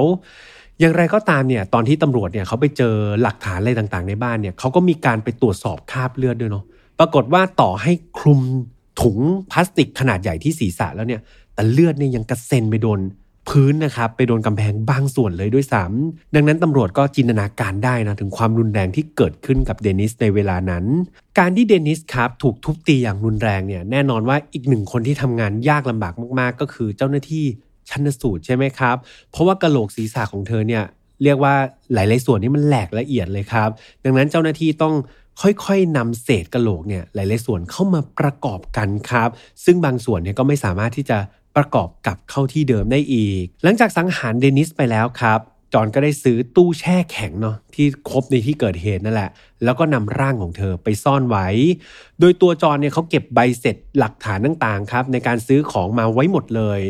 [0.80, 6.66] อย่างไรก็ตามเนี่ยตอนที่ตำรวจเนี่ยเขาไปเจอหลักฐานอะไรต่างๆ ในบ้านเนี่ยเขาก็มีการไปตรวจสอบคราบเลือดด้วยเนาะ
[7.00, 8.42] ปรากฏว่าต่อให้คลุม
[9.02, 9.18] ถุง
[9.52, 11.22] พลาสติกขนาดใหญ่ที่ศีรษะแล้วเนี่ย
[11.54, 13.00] แต่เลือดเนี่ยยังกระเซ็นไปโดน
[13.50, 20.86] พื้นนะครับไปโดนกำแพงบางส่วนเลยด้วยซ้ำดังนั้นตำรวจก็จินตนาการได้นะถึงความรุนแรงที่เกิดขึ้นกับเดนิสในเวลานั้น
[21.40, 27.46] การที่เดนิสครับถูกทุบตีอย่างรุนแรงเนี่ยแน่นอนว่าอีกหนึ่งคนที่ทำงานยากลำบากมากๆ ก็คือเจ้าหน้าที่
[27.90, 28.96] ชันสูตรใช่ไหมครับ
[29.32, 30.84] เพราะว่ากระโหลกศีรษะของเธอเนี่ย
[31.24, 31.56] เรียกว่า
[31.94, 33.70] หลาย ๆ ส่วนนี้มันแหลกละเอียดเลยครับ
[34.04, 34.96] ดังนั้นเจ้าหน้าที่ต้อง
[35.42, 39.30] ค่อยๆนำเศษกระโหลกเนี่ยหลาย ๆ ส่วนเข้ามาประกอบกันครับ
[39.66, 41.18] ซึ่งบางส่วนเนี่ยก็ไม่สามารถที่จะ
[41.60, 45.40] ประกอบกับเข้าที่เดิมได้อีก หลังจากสังหารเดนิสไปแล้วครับ
[45.74, 49.30] จอนก็ได้ซื้อตู้แช่แข็งเนาะที่ครบในที่เกิดเหตุนั่นแหละ
[49.64, 51.48] แล้วก็นำร่างของเธอไปซ่อนไว้
[52.20, 56.82] โดยตัวจอนเนี่ยเขาเก็บใบเสร็จหลักฐานต่างๆครับในการซื้อของมาไว้หมดเลย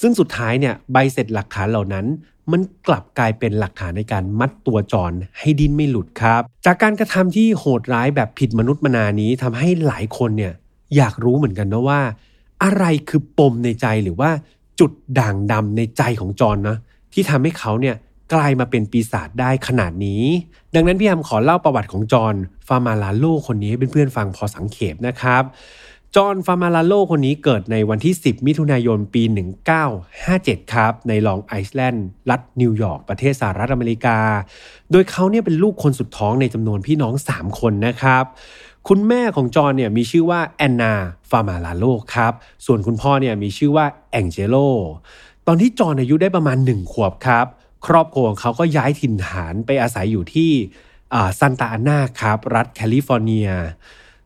[0.00, 2.06] ซึ่งสุดท้ายเนี่ยใบเสร็จหลักฐานเหล่านั้น
[2.52, 10.54] มันกลับกลายเป็นหลักฐานในการมัดตัวจอนให้ดิ้นไม่หลุดครับ จากการกระทำที่โหดร้ายแบบผิดมนุษย์มนานี้ทำให้หลายคนเนี่ย
[10.96, 12.00] อยากรู้เหมือนกันนะว่า
[12.62, 14.30] อะไรคือปมในใจหรือว่า
[14.80, 16.76] จุดด่างดำในใจของจอนนะ
[17.12, 17.96] ที่ทำให้เขาเนี่ย
[18.34, 20.24] กลายมาเป็นปีศาจได้ขนาดนี้
[20.74, 22.34] ดังนั้นพี่แอมขอเล่าประวัติของจอน
[22.68, 25.42] ฟาร์มาลาโลคนนี้ให้เพื่อนๆฟังพอสังเขปนะครับ
[26.16, 29.22] จอห์นฟามาลาโลคนนี้เกิดในวันที่ 10 มิถุนายนปี
[29.98, 34.18] 1957 ครับ ในลองไอซ์แลนด์ รัฐนิวยอร์กประเทศสหรัฐอเมริกา
[34.90, 38.24] โดยเขาเนี่ยเป็นลูกคนสุดท้องในจำนวนพี่น้อง 3 คนนะครับ
[38.88, 40.94] คุณแม่ของจอห์นเนี่ยมีชื่อว่าแอนนา
[41.30, 42.32] ฟามาลาโลครับ
[42.66, 44.56] ส่วนคุณพ่อเนี่ยมีชื่อว่าแองเจโล
[45.46, 47.46] ตอนที่จอห์นอายุได้ประมาณ 1 ขวบครับ
[47.86, 50.50] ครอบครัวของเขาก็ย้ายถิ่นฐานไปอาศัยอยู่ที่
[51.38, 53.48] ซันตาอานาครับ รัฐแคลิฟอร์เนีย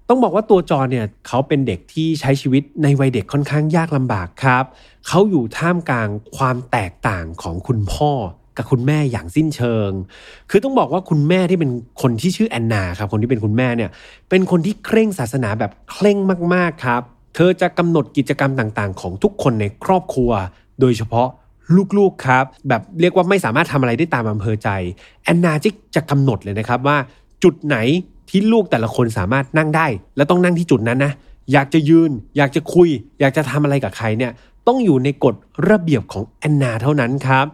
[0.09, 4.65] ต้องบอกว่าตัวจอห์นเนี่ยเขาเป็นเด็กที่ใช้ชีวิตในวัยเด็กค่อนข้างยากลำบากครับ
[5.09, 8.13] เขาอยู่ท่ามกลางความแตกต่างของคุณพ่อ
[8.57, 9.91] กับคุณแม่อย่างสิ้นเชิง
[10.51, 11.71] คือต้องบอกว่าคุณแม่ที่เป็น
[12.03, 13.91] คนที่ชื่อแอนนาครับ คนที่เป็นคุณแม่เนี่ย
[14.31, 16.19] เป็นคนที่เคร่งศาสนาแบบเคร่ง
[16.55, 17.03] มากๆครับ
[17.35, 20.31] เธอจะกำหนดกิจกรรมต่างๆ ของทุกคนในครอบครัว
[20.81, 21.29] โดยเฉพาะ
[21.99, 24.69] ลูกๆครับ แบบเรียกว่าไม่สามารถทำอะไรได้ตามอำเภอใจ
[25.25, 25.53] แอนนา
[25.95, 26.97] จะกำหนดเลยนะครับว่า
[27.43, 27.77] จุดไหน
[28.31, 29.87] ที่ลูกแต่ละคนสามารถนั่งได้
[30.17, 31.13] และต้องนั่งที่จุดนั้นนะ
[31.53, 32.89] อยากจะยืน อยากจะคุย
[33.21, 34.33] อยากจะทำอะไรกับใครเนี่ย
[34.67, 35.35] ต้องอยู่ในกฎ
[35.71, 37.47] ระเบียบของแอนนาเท่านั้นครับ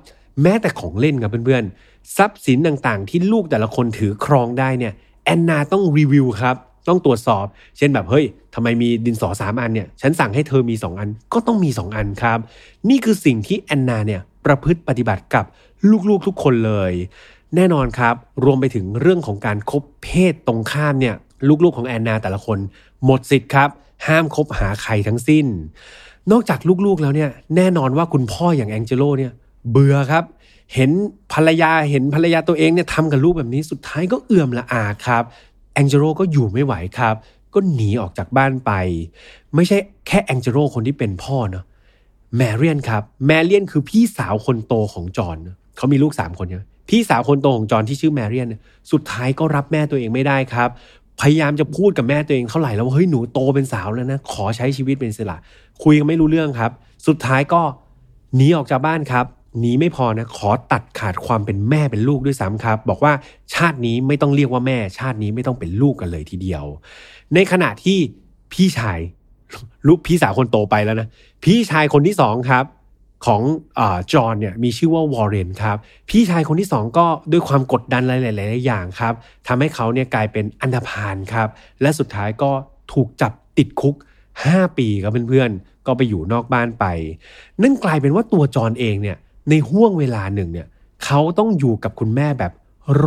[0.43, 4.93] แม้แต่ของเล่นครับเพื่อนๆ ทรัพย์สินต่างๆ ที่ลูกแต่ละคนถือครองได้เนี่ย
[5.25, 6.57] แอนนาต้องรีวิวครับ
[6.89, 7.47] ต้องตรวจสอบ
[7.77, 8.25] เช่นแบบเฮ้ย
[8.55, 12.39] ทำไมมีดินสอสามอันเนี่ยฉันสั่งให้เธอมี 2 อันก็ต้องมี 2 อันครับ
[12.89, 15.45] นี่คือสิ่งที่แอนนาเนี่ยประพฤติปฏิบัติกับ
[16.09, 16.93] ลูกๆทุกคนเลย
[17.57, 21.15] แน่นอนครับ รวมไปถึงเรื่องของการคบเพศตรงข้ามเนี่ย
[21.65, 22.59] ลูกๆของแอนนาแต่ละคน
[23.05, 23.69] หมดสิทธิ์ครับ
[24.07, 25.47] ห้ามคบหาใครทั้งสิ้น
[26.31, 29.33] นอกจากลูกๆแล้วเนี่ยแน่นอนว่าคุณพ่ออย่างแองเจโลเนี่ย
[29.71, 30.25] เบื่อครับ
[30.75, 30.91] เห็น
[31.33, 35.25] ภรรยาเห็นภรรยาตัวเองเนี่ยทำกับลูกแบบนี้สุดท้ายก็เอื่อมละอาครับ
[35.75, 37.15] แองเจโลก็อยู่ไม่ไหวครับ
[37.55, 38.73] ก็หนีออกจากบ้านไป
[39.55, 41.65] ไม่ใช่แค่แองเจโลคนที่เป็นพ่อเนาะ
[42.37, 45.37] แมเรียนครับ แมเรียนคือพี่สาวคนโตของจอห์น
[45.77, 48.55] เขามีลูกสามคนใช่ไหมพี่สาวคนโตของจอนที่ชื่อแมรี่น
[48.93, 50.69] สุดท้ายก็รับแม่ตัวเองไม่ได้ครับ
[51.21, 55.37] พยายามจะพูดกับแม่ตัวเองเท่าไหร่แล้วว่าเฮ้ยหนูโตเป็นสาวแล้วนะ ขอใช้ชีวิตเป็นอิสระ
[55.83, 56.71] คุยกันไม่รู้เรื่องครับ
[57.07, 57.63] สุดท้ายก็
[58.37, 59.27] หนีออกจากบ้านครับ
[59.65, 63.13] นีไม่พอนะขอตัดขาดความเป็นแม่เป็นลูกด้วยซ้ำครับ บอกว่า
[63.55, 66.65] ชาตินี้ไม่ต้องเรียกว่าแม่ ชาตินี้ไม่ต้องเป็นลูกกันเลยทีเดียว
[67.35, 67.99] ในขณะที่
[68.53, 68.99] พี่ชาย
[69.87, 71.09] ลูกพี่สาวคนโตไปแล้วนะ
[71.45, 72.65] พี่ชายคนที่สองครับ
[73.27, 73.43] ของ
[74.13, 75.77] จอห์นเนี่ยมีชื่อว่าวอร์เรนครับ
[76.11, 79.15] พี่ชายคนที่สองก็ด้วยความกดดันหลายๆอย่างครับ
[79.47, 81.49] ทำให้เขาเนี่ยกลายเป็นอันธพาลครับ
[81.83, 82.51] และสุดท้ายก็
[82.93, 83.95] ถูกจับติดคุก
[84.37, 86.87] 5 ปีครับเพื่อนๆก็ไปอยู่นอกบ้านไป
[87.63, 89.17] นั่นกลายเป็นว่าตัวจอห์นเองเนี่ย
[89.51, 90.67] ในห่วงเวลาหนึ่งเนี่ย
[91.05, 92.53] เขาต้องอยู่กับคุณแม่แบบ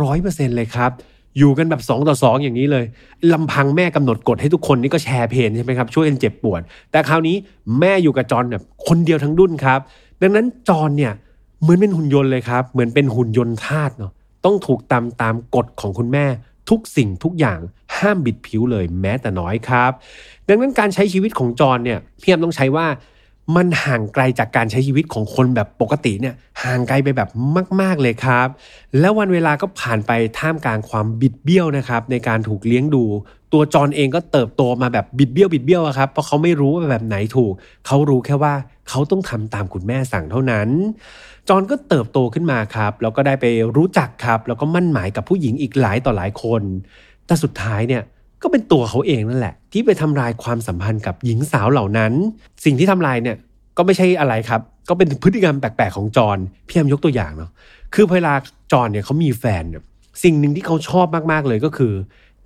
[0.00, 0.90] ร้อยเปอร์เซ็นเลยครับ
[1.38, 2.84] อยู่กันแบบ2ต่อ2 อย่างนี้เลย
[3.32, 7.36] ลำพังแม่กำหนดกฎให้ทุกคนนี่ก็แชร์เพนใช่ไหมครับช่วยกันเจ็บปวด แต่คราวนี้
[7.80, 9.80] แม่อยู่กับจอนแบบคนเดียวทั้งดุนครับ
[10.22, 11.12] ดังนั้นจอนเนี่ย
[11.62, 14.12] เหมือนเป็นหุ่นยนต์เลยครับ เหมือนเป็นหุ่นยนต์ทาสเนาะ
[14.44, 16.24] ต้องถูกตามตามกฎของคุณแม่
[16.70, 17.58] ทุกสิ่งทุกอย่าง
[17.96, 19.92] ห้ามบิดผิวเลยแม้แต่น้อยครับ
[20.48, 22.86] ดังนั้นการใช้ชีวิตของจอนเนี่ยพี่แอมต้องใช้ว่า
[23.56, 26.34] มันห่างไกลจากการใช้ชีวิตของคนแบบปกติเนี่ย
[26.64, 27.28] ห่างไกลไปแบบ
[27.80, 28.48] มาก ๆเลยครับ
[29.00, 33.04] แล้ววันเวลาก็ผ่านไปท่ามกลางความบิดเบี้ยวนะครับในการถูกเลี้ยงดู
[33.52, 37.52] ตัวจอนเองก็เติบโตมาแบบบิดเบี้ยวบิดเบี้ยวครับเพราะเขาไม่รู้ว่าแบบไหนถูก
[37.86, 38.54] เขารู้แค่ว่า
[38.88, 40.68] เขาต้องทำตามคุณแม่สั่งเท่านั้น
[41.48, 46.62] จอนก็เติบโตขึ้นมาครับแล้วก็ได้ไปรู้จักครับ แล้วก็มั่นหมายกับผู้หญิงอีกหลายต่อหลายคน
[47.26, 48.02] แต่สุดท้ายเนี่ย
[48.42, 52.12] ก็เป็นตัวเขาเองนั่นแหละ ที่ไปทำลายความสัมพันธ์กับหญิงสาวเหล่านั้น
[52.64, 53.36] สิ่งที่ทำลายเนี่ย
[53.76, 57.50] ก็ไม่ใช่อะไรครับ ก็เป็นพฤติกรรมแปลกๆของจอนพี่แอมยกตัวอย่างเนาะ
[57.94, 58.32] คือเวลา
[58.72, 59.82] จอนเนี่ยเขามีแฟนเนี่ย
[60.22, 61.92] สิ่งหนึ่งที่เขาชอบมากๆเลยก็คือ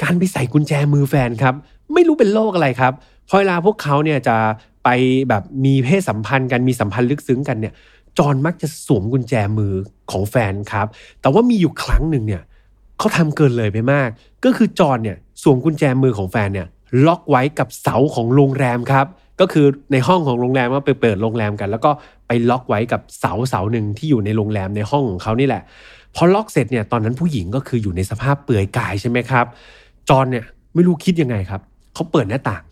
[0.02, 1.54] การไปใส่กุญแจมือแฟนครับ
[1.94, 2.92] ไม่รู้เป็นโรคอะไรครับ
[3.28, 4.36] พอเวลาพวกเขาเนี่ยจะ
[4.84, 4.88] ไป
[5.28, 7.74] แบบมีเพศสัมพันธ์กันมีสัมพันธ์ลึกซึ้งกันเนี่ย
[8.18, 9.72] จอนมักจะสวมกุญแจมือ
[10.10, 10.86] ของแฟนครับ
[11.20, 12.42] แต่ว่ามีอยู่ครั้งหนึ่งเนี่ย
[12.98, 14.08] เขาทำเกินเลยไปมาก
[14.44, 16.66] ก็คือจอนเนี่ยสวมกุญแจมือของแฟนเนี่ย
[17.06, 19.06] ล็อกไว้กับเสาของโรงแรมครับ
[19.40, 21.90] ก็คือในห้องของโรงแรมว่าไปเปิดโรงแรมกัน แล้วก็
[22.26, 25.62] ไปล็อกไว้กับเสาเสาหนึ่งที่อยู่ในโรงแรมในห้องของเขานี่แหละ
[26.14, 29.46] พอล็อกเสร็จเนี่ยตอนนั้นผู้หญิงก็คืออยู่ในสภาพเปลือยกายใช่ไหมครับ
[30.08, 31.60] จอนเนี่ยไม่รู้คิดยังไงครับ
[31.94, 32.62] เขาเปิดหน้าต่าง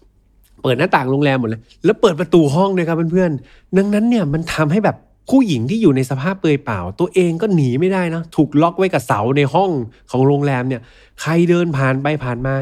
[0.63, 4.97] เปิดหน้าต่างโรงแรมหมดเลย แล้วเปิดประตูห้องเลยครับเพื่อนๆดังนั้นเนี่ยมันทำให้แบบ
[5.31, 9.71] ผู้หญิงที่อยู่ในสภาพเปลือยเปล่า ตัวเองก็หนีไม่ได้นะ ถูกล็อกไว้กับเสาในห้อง
[10.11, 10.81] ของโรงแรมเนี่ย
[11.21, 12.55] ใครเดินผ่านไปผ่านมา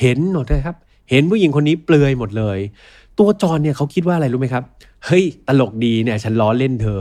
[0.00, 0.76] เห็นหมดเลยครับ
[1.10, 2.58] เห็นผู้หญิงคนนี้เปลือยหมดเลย
[3.18, 4.64] ตัวจอนเนี่ยเขาคิดว่าอะไรรู้ไหมครับ
[5.06, 7.00] เฮ้ย ตลกดีเนี่ยฉันล้อเล่นเธอ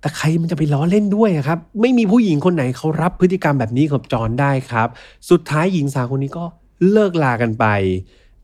[0.00, 4.88] แต่ใครมันจะไปล้อเล่นด้วยครับ ไม่มีผู้หญิงคนไหนเขารับพฤติกรรมแบบนี้กับจอนได้ครับ
[5.30, 6.44] สุดท้ายหญิงสาวคนนี้ก็
[6.92, 7.66] เลิกลากันไป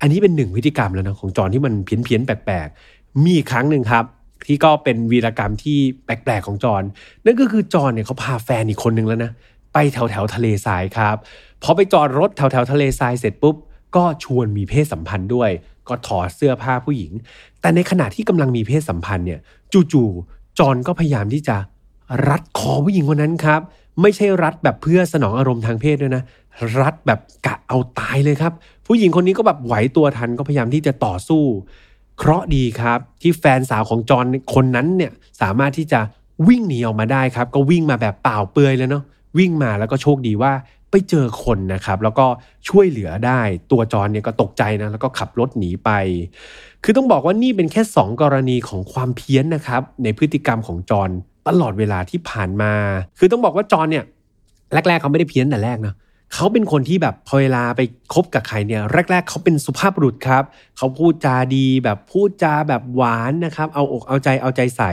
[0.00, 4.04] อันนี้เป็นหนึ่งพฤติกรรมแล้วนะของจอนที่มันเพี้ยนเพียนแปลกๆ มีครั้งหนึ่งครับ
[4.48, 6.82] ที่ก็เป็นวีรกรรมที่แปลกๆของจอน
[7.24, 9.30] นั่นก็คือจอนเนี่ยเขาพาแฟนอีกคนนึงแล้วนะ
[9.72, 11.16] ไปแถวแถวทะเลทรายครับ
[11.62, 13.56] พอไปจอดรถแถวแถวทะเลทรายเสร็จปุ๊บ
[13.96, 15.50] ก็ชวนมีเพศสัมพันธ์ด้วย
[15.88, 17.12] ก็ถอดเสื้อผ้าผู้หญิง
[17.60, 19.40] แต่ในขณะที่กำลังมีเพศสัมพันธ์เนี่ย
[19.92, 21.56] จู่ๆจอนก็พยายามที่จะ
[22.28, 23.60] รัดคอผู้หญิงคนนั้นครับ
[24.02, 26.22] ไม่ใช่รัดแบบเพื่อสนองอารมณ์ทางเพศด้วยนะ
[26.80, 28.52] รัดแบบกะเอาตายเลยครับ
[28.86, 31.44] ผู้หญิงคนนี้ก็แบบไหวตัวทันก็พยายามที่จะต่อสู้
[32.18, 36.00] เคราะดีครับที่แฟนสาวของจอนคนนั้นเนี่ยสามารถที่จะ
[36.48, 39.04] วิ่งหนีออกมาได้ครับ ก็วิ่งมาแบบเปล่าเปลือยเลยเนาะ
[39.38, 40.52] วิ่งมาแล้วก็โชคดีว่า
[40.90, 42.26] ไปเจอคนนะครับ แล้วก็
[42.68, 45.90] ช่วยเหลือได้ตัวจอนเนี่ยก็ตกใจนะแล้วก็ขับรถหนีไป
[46.84, 51.10] คือต้องบอกว่านี่เป็นแค่ 2 กรณีของความเพี้ยนนะครับ ในพฤติกรรมของจอน
[51.48, 52.72] ตลอดเวลาที่ผ่านมา
[53.18, 54.04] คือต้องบอกว่าจอนเนี่ย
[54.72, 57.80] แรกๆเขาไม่ได้เพี้ยนแต่แรกนะเเขาเป็นคนที่แบบพอเวลาไป
[58.14, 60.44] คบกับใครเนี่ยแรก ๆ เขาเป็นสุภาพบุรุษครับ
[60.78, 64.92] เขาพูดจาดีแบบพูดจาแบบหวานนะครับ เอาอกเอาใจเอาใจใส่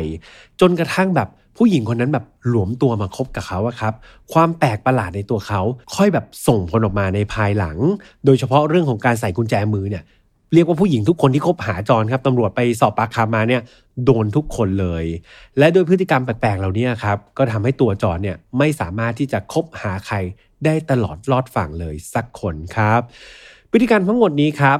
[0.62, 3.94] จนกระทั่งแบบผู้หญิงคนนั้นแบบหลวมตัวมาคบกับเขาอะครับ
[4.34, 5.62] ความแปลกประหลาดในตัวเขา
[5.96, 7.78] ค่อยแบบส่งผลออกมาในภายหลัง
[8.26, 10.04] โดยเฉพาะเรื่องของการใส่กุญแจมือเนี่ย
[10.54, 13.62] เรียกว่าผู้หญิงทุกคนที่คบหาจรครับตำรวจไปสอบปากคำมาเนี่ย
[14.06, 15.06] โดนทุกคนเลย
[15.58, 20.18] และโดยพฤติกรรมแปลกๆเหล่านี้ครับก็ทำให้ตัวจรเนี่ยไม่สามารถที่จะคบหาใคร
[20.66, 23.02] ได้ตลอดรอดฝั่งเลยสักคนครับ
[23.72, 24.80] พฤติกรรทั้งหมดนี้ครับ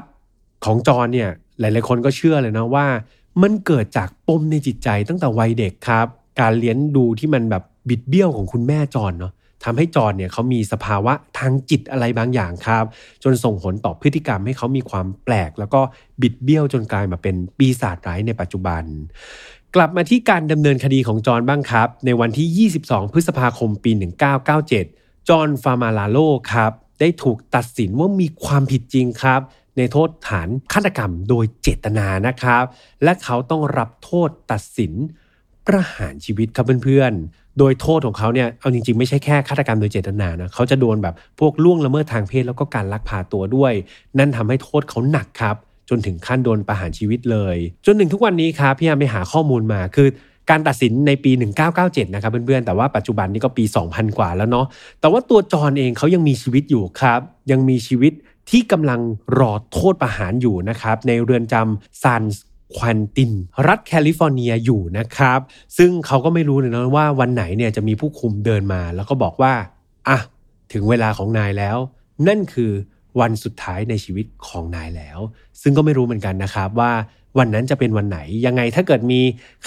[0.64, 2.86] ของจอนเนี่ยหลาย ๆ คนก็เชื่อเลยนะว่า
[3.42, 6.06] มันเกิดจากปมในจิตใจตั้งแต่วัยเด็กครับ
[6.40, 9.32] การเลี้ยงดูที่มันแบบบิดเบี้ยวของคุณแม่จอนเนาะ
[9.64, 12.84] ทำให้จอนเนี่ยเขามีสภาวะทางจิตอะไรบางอย่างครับ
[13.24, 15.80] จนส่งผลต่อพฤติกรรมให้เขามีความแปลก แล้วก็
[16.22, 18.82] บิดเบี้ยวจนกลายมาเป็นปีศาจร้ายในปัจจุบัน
[19.74, 23.90] กลับมาที่การดำเนินคดีของจอนบ้างครับ ในวันที่ 22 พฤษภาคมปี
[24.54, 26.18] 1997 จอห์นฟามาลาโล
[26.52, 29.40] ครับ ได้ถูกตัดสินว่ามีความผิดจริงครับ
[29.76, 32.64] ในโทษฐานฆาตกรรมโดยเจตนานะครับ
[33.02, 34.92] และเขาต้องรับโทษตัดสิน
[35.66, 43.72] ประหารชีวิตครับเพื่อนๆ โดยโทษของเขาเนี่ยเอาจริงๆ ไม่ใช่แค่ฆาตกรรมโดยเจตนานะเขาจะโดนแบบพวกล่วงละเมิดทางเพศแล้วก็การลักพาตัวด้วย
[44.18, 45.56] นั่นทำให้โทษเขาหนักครับ
[45.90, 47.56] จนถึงขั้นโดนประหารชีวิตเลย
[47.86, 50.08] จนถึงทุกวันนี้ครับพี่ยามไปหาข้อมูลมาคือ
[50.50, 51.30] การตัดสินในปี
[51.72, 54.66] 1997 นะครับเพื่อนๆ แต่ว่าปัจจุบันนี้ก็ปี 2000 กว่าแล้วเนาะ
[55.00, 57.20] แต่ว่าตัวจอห์นเองเขายังมีชีวิตอยู่ครับ
[57.50, 58.12] ยังมีชีวิต
[58.50, 59.00] ที่กำลัง
[59.38, 62.22] รอโทษประหารอยู่นะครับ ในเรือนจำซาน
[62.76, 63.32] ควันติน
[63.68, 65.40] รัฐแคลิฟอร์เนียอยู่นะครับ
[65.78, 69.52] ซึ่งเขาก็ไม่รู้เลยนะว่าวันไหนเนี่ยจะมีผู้คุมเดินมา แล้วก็บอกว่า
[70.08, 70.18] อะ
[70.72, 71.78] ถึงเวลาของนายแล้ว
[72.28, 72.72] นั่นคือ
[73.20, 75.18] วันสุดท้ายในชีวิตของนายแล้ว
[75.62, 76.92] ซึ่งก็ไม่รู้เหมือนกันนะครับว่า
[77.38, 79.20] วันนั้นจะเป็นวันไหน ยังไงถ้าเกิดมี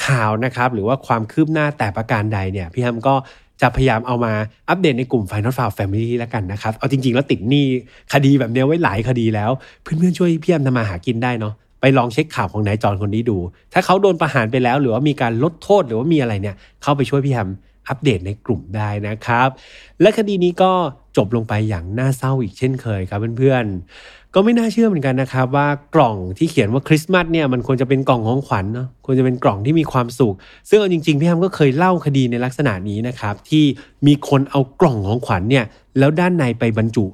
[0.06, 3.16] ข่าวนะครับหรือว่าความคืบหน้าแต่ประการใดเนี่ยพี่ฮัมก็
[3.62, 4.34] จะพยายามเอามา
[4.70, 7.66] อัปเดตในกลุ่ม Final f i l e Family แล้วกันนะครับ เอาจริง ๆ แล้วติดหนี้
[8.14, 9.52] คดีแบบนี้ไว้หลายคดีแล้ว
[9.84, 13.38] เพื่อนๆช่วยพี่ฮัมทำมาหากินได้เนาะไปลองเช็คข่าวของนายจอนคนนี้ดู
[13.74, 17.50] ถ้าเขาโดนประหารไปแล้ว หรือว่ามีการลดโทษหรือว่ามีอะไรเนี่ย เข้าไปช่วยพี่ฮัม
[17.88, 19.50] อัปเดตในกลุ่มได้นะครับ
[20.02, 20.72] และคดีนี้ก็
[21.18, 30.36] จบลงไปอย่างน่าเศร้าอีกเช่นเคยครับเพื่อนๆ ก็ไม่น่าเชื่อเหมือนกันนะครับ ว่ากล่องที่เขียนว่าคริสต์มาสเนี่ยมันควรจะเป็นกล่องของขวัญเนาะควรจะเป็นกล่องที่มีความสุข
[30.70, 33.64] ซึ่งเอาจริงๆพี่ฮัมก็เคยเล่าคดีในลักษณะนี้นะครับ ที่
[34.08, 35.66] มีคนเอากล่องของขวัญเนี่ย
[35.98, 37.06] แล้วด้านในไปบรรจุ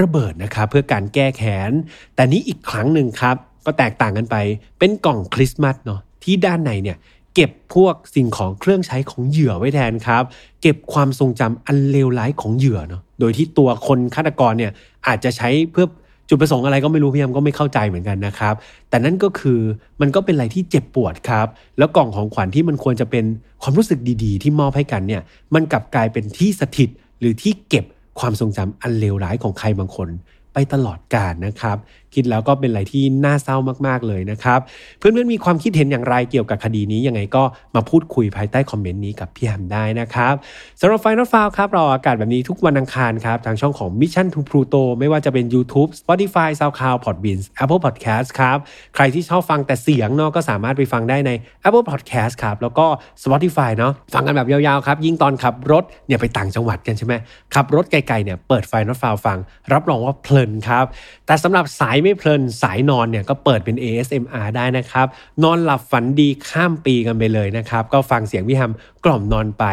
[0.00, 1.70] ระเบิดนะครับเพื่อการแก้แค้น
[2.14, 4.36] แต่นี้อีกครั้งหนึ่งครับ ก็แตกต่างกันไป
[4.78, 6.96] เป็นกล่องคริสต์มาสเนาะที่ด้านในเนี่ย
[7.34, 10.22] เก็บพวกสิ่งของเครื่องใช้ของเหยื่อไว้แทนครับ
[10.62, 14.72] เก็บความทรงจำอันเลวร้ายของเหยื่อเนาะโดยที่ตัวคนฆาตกรเนี่ย
[15.06, 15.86] อาจจะใช้เพื่อ
[16.28, 18.54] จุดประสงค์อะไรก็ไม่รู้พี่ยมก็ไม่เข้าใจเหมือนกันนะครับ
[18.88, 19.60] แต่นั่นก็คือ
[20.00, 21.46] มันก็เป็นอะไรที่เจ็บปวดครับ
[21.78, 23.24] แล้วกล่องของขวัญที่มันควรจะเป็น
[23.62, 25.22] ความรู้สึกดีๆ ที่มอบให้กันเนี่ย
[25.54, 26.88] มันกลับกลายเป็นที่สถิต
[27.20, 27.84] หรือที่เก็บ
[28.20, 30.08] ความทรงจำอันเลวร้ายของใครบางคน
[30.52, 31.76] ไปตลอดกาลนะครับ
[32.14, 33.56] คิดแล้วก็เป็นอะไรที่น่าเศร้า
[33.86, 34.60] มากๆเลยนะครับ
[34.98, 37.42] เพื่อนๆมีความคิดเห็นอย่างไรเกี่ยวกับคดีนี้ยังไงก็
[37.74, 40.34] มาพูดคุยภายใต้คอมเมนต์นี้กับพี่แฮมได้นะครับ
[40.80, 47.80] สำหรับ Final f i l e ครับเราอากาศแบบนี้ทุกวันอังคารครับทางช่องของ Mission to Pluto ไม่ว่าจะเป็น YouTube Spotify SoundCloud Podbeans Apple
[47.84, 48.58] Podcast ครับ
[48.94, 51.30] ใครที่ชอบฟังแต่เสียงเนาะก็สามารถไปฟังได้ใน
[51.66, 52.86] Apple Podcast ครับแล้วก็
[53.22, 57.14] Spotify เนาะฟังกันแบบยาวๆครับยิ่งตอนขับรถเนี่ยไปต่างจังหวัดกันใช่ไหม
[57.54, 59.38] ขับรถไกลๆเนี่ยเปิด Final f i l e ฟัง
[59.72, 60.84] รับรองว่าเพลินครับ
[61.26, 65.06] แต่สำหรับสายไม่เพลินสายนอนเนี่ยก็เปิดเป็น ASMR ได้นะครับ
[65.42, 68.72] นอนหลับฝันดีข้ามปีกันไปเลยนะครับ ก็ฟังเสียงพี่ฮัม
[69.04, 69.64] กล่อมนอนไป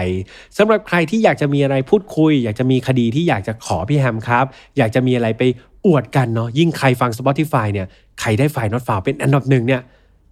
[0.57, 4.45] สำหรับใครที่อยากจะมีอะไรพูดคุย อยากจะมีคดีที่อยากจะขอพี่แฮมครับ
[4.77, 5.43] อยากจะมีอะไรไป
[5.85, 7.87] อวดกันเนาะยิ่งใครฟัง Spotify เนี่ย
[8.19, 9.81] ใครได้ไฟล์นอตฟาวเป็นอันดับหนึ่งเนี่ย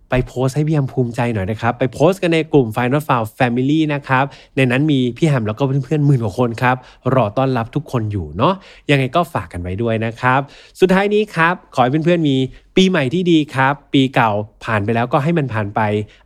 [0.10, 6.76] ไปโพสให้พี่แฮมภูมิใจหน่อยนะครับ ไปโพสกันในกลุ่ม Final f i l e Family นะครับ ในนั้นมีพี่แฮมแล้วก็เพื่อนๆหมื่นกว่าคนครับ
[7.16, 8.54] รอต้อนรับทุกคนอยู่เนาะ
[8.90, 10.40] ยังไงก็ฝากกันไว้ด้วยนะครับ
[10.80, 12.38] สุดท้ายนี้ครับ ขอให้เพื่อนๆมี
[12.76, 14.32] ปีใหม่ที่ดีครับ ปีเก่า
[14.66, 15.82] ผ่านไปแล้วก็ให้มันผ่านไป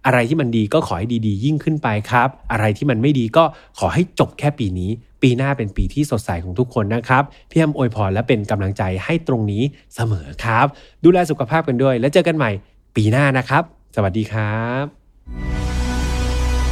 [0.05, 3.43] อะไรที่มันดีก็ขอให้ดีๆ ยิ่งขึ้นไปครับ อะไรที่มันไม่ดีก็
[3.79, 9.63] ขอให้จบแค่ปีนี้ ปีหน้าเป็นปีที่สดใสของทุกคนนะครับพี่แฮมอวยพรและเป็นกำลังใจให้ตรงนี้
[9.95, 10.65] เสมอครับ
[11.03, 12.51] ดูแลสุขภาพกันด้วย แล้วเจอกันใหม่
[12.95, 13.63] ปีหน้านะครับ
[13.95, 14.85] สวัสดีครับ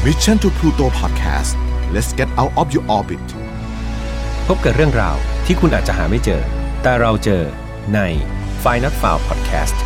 [0.06, 1.52] Mission to Pluto Podcast
[1.94, 3.28] let's get out of your orbit
[4.48, 6.42] พบกับเรื่องราวที่คุณอาจจะหาไม่เจอ
[6.84, 7.44] แต่เราเจอ
[7.94, 8.00] ใน
[8.64, 9.78] f i n a l f i l e Podcast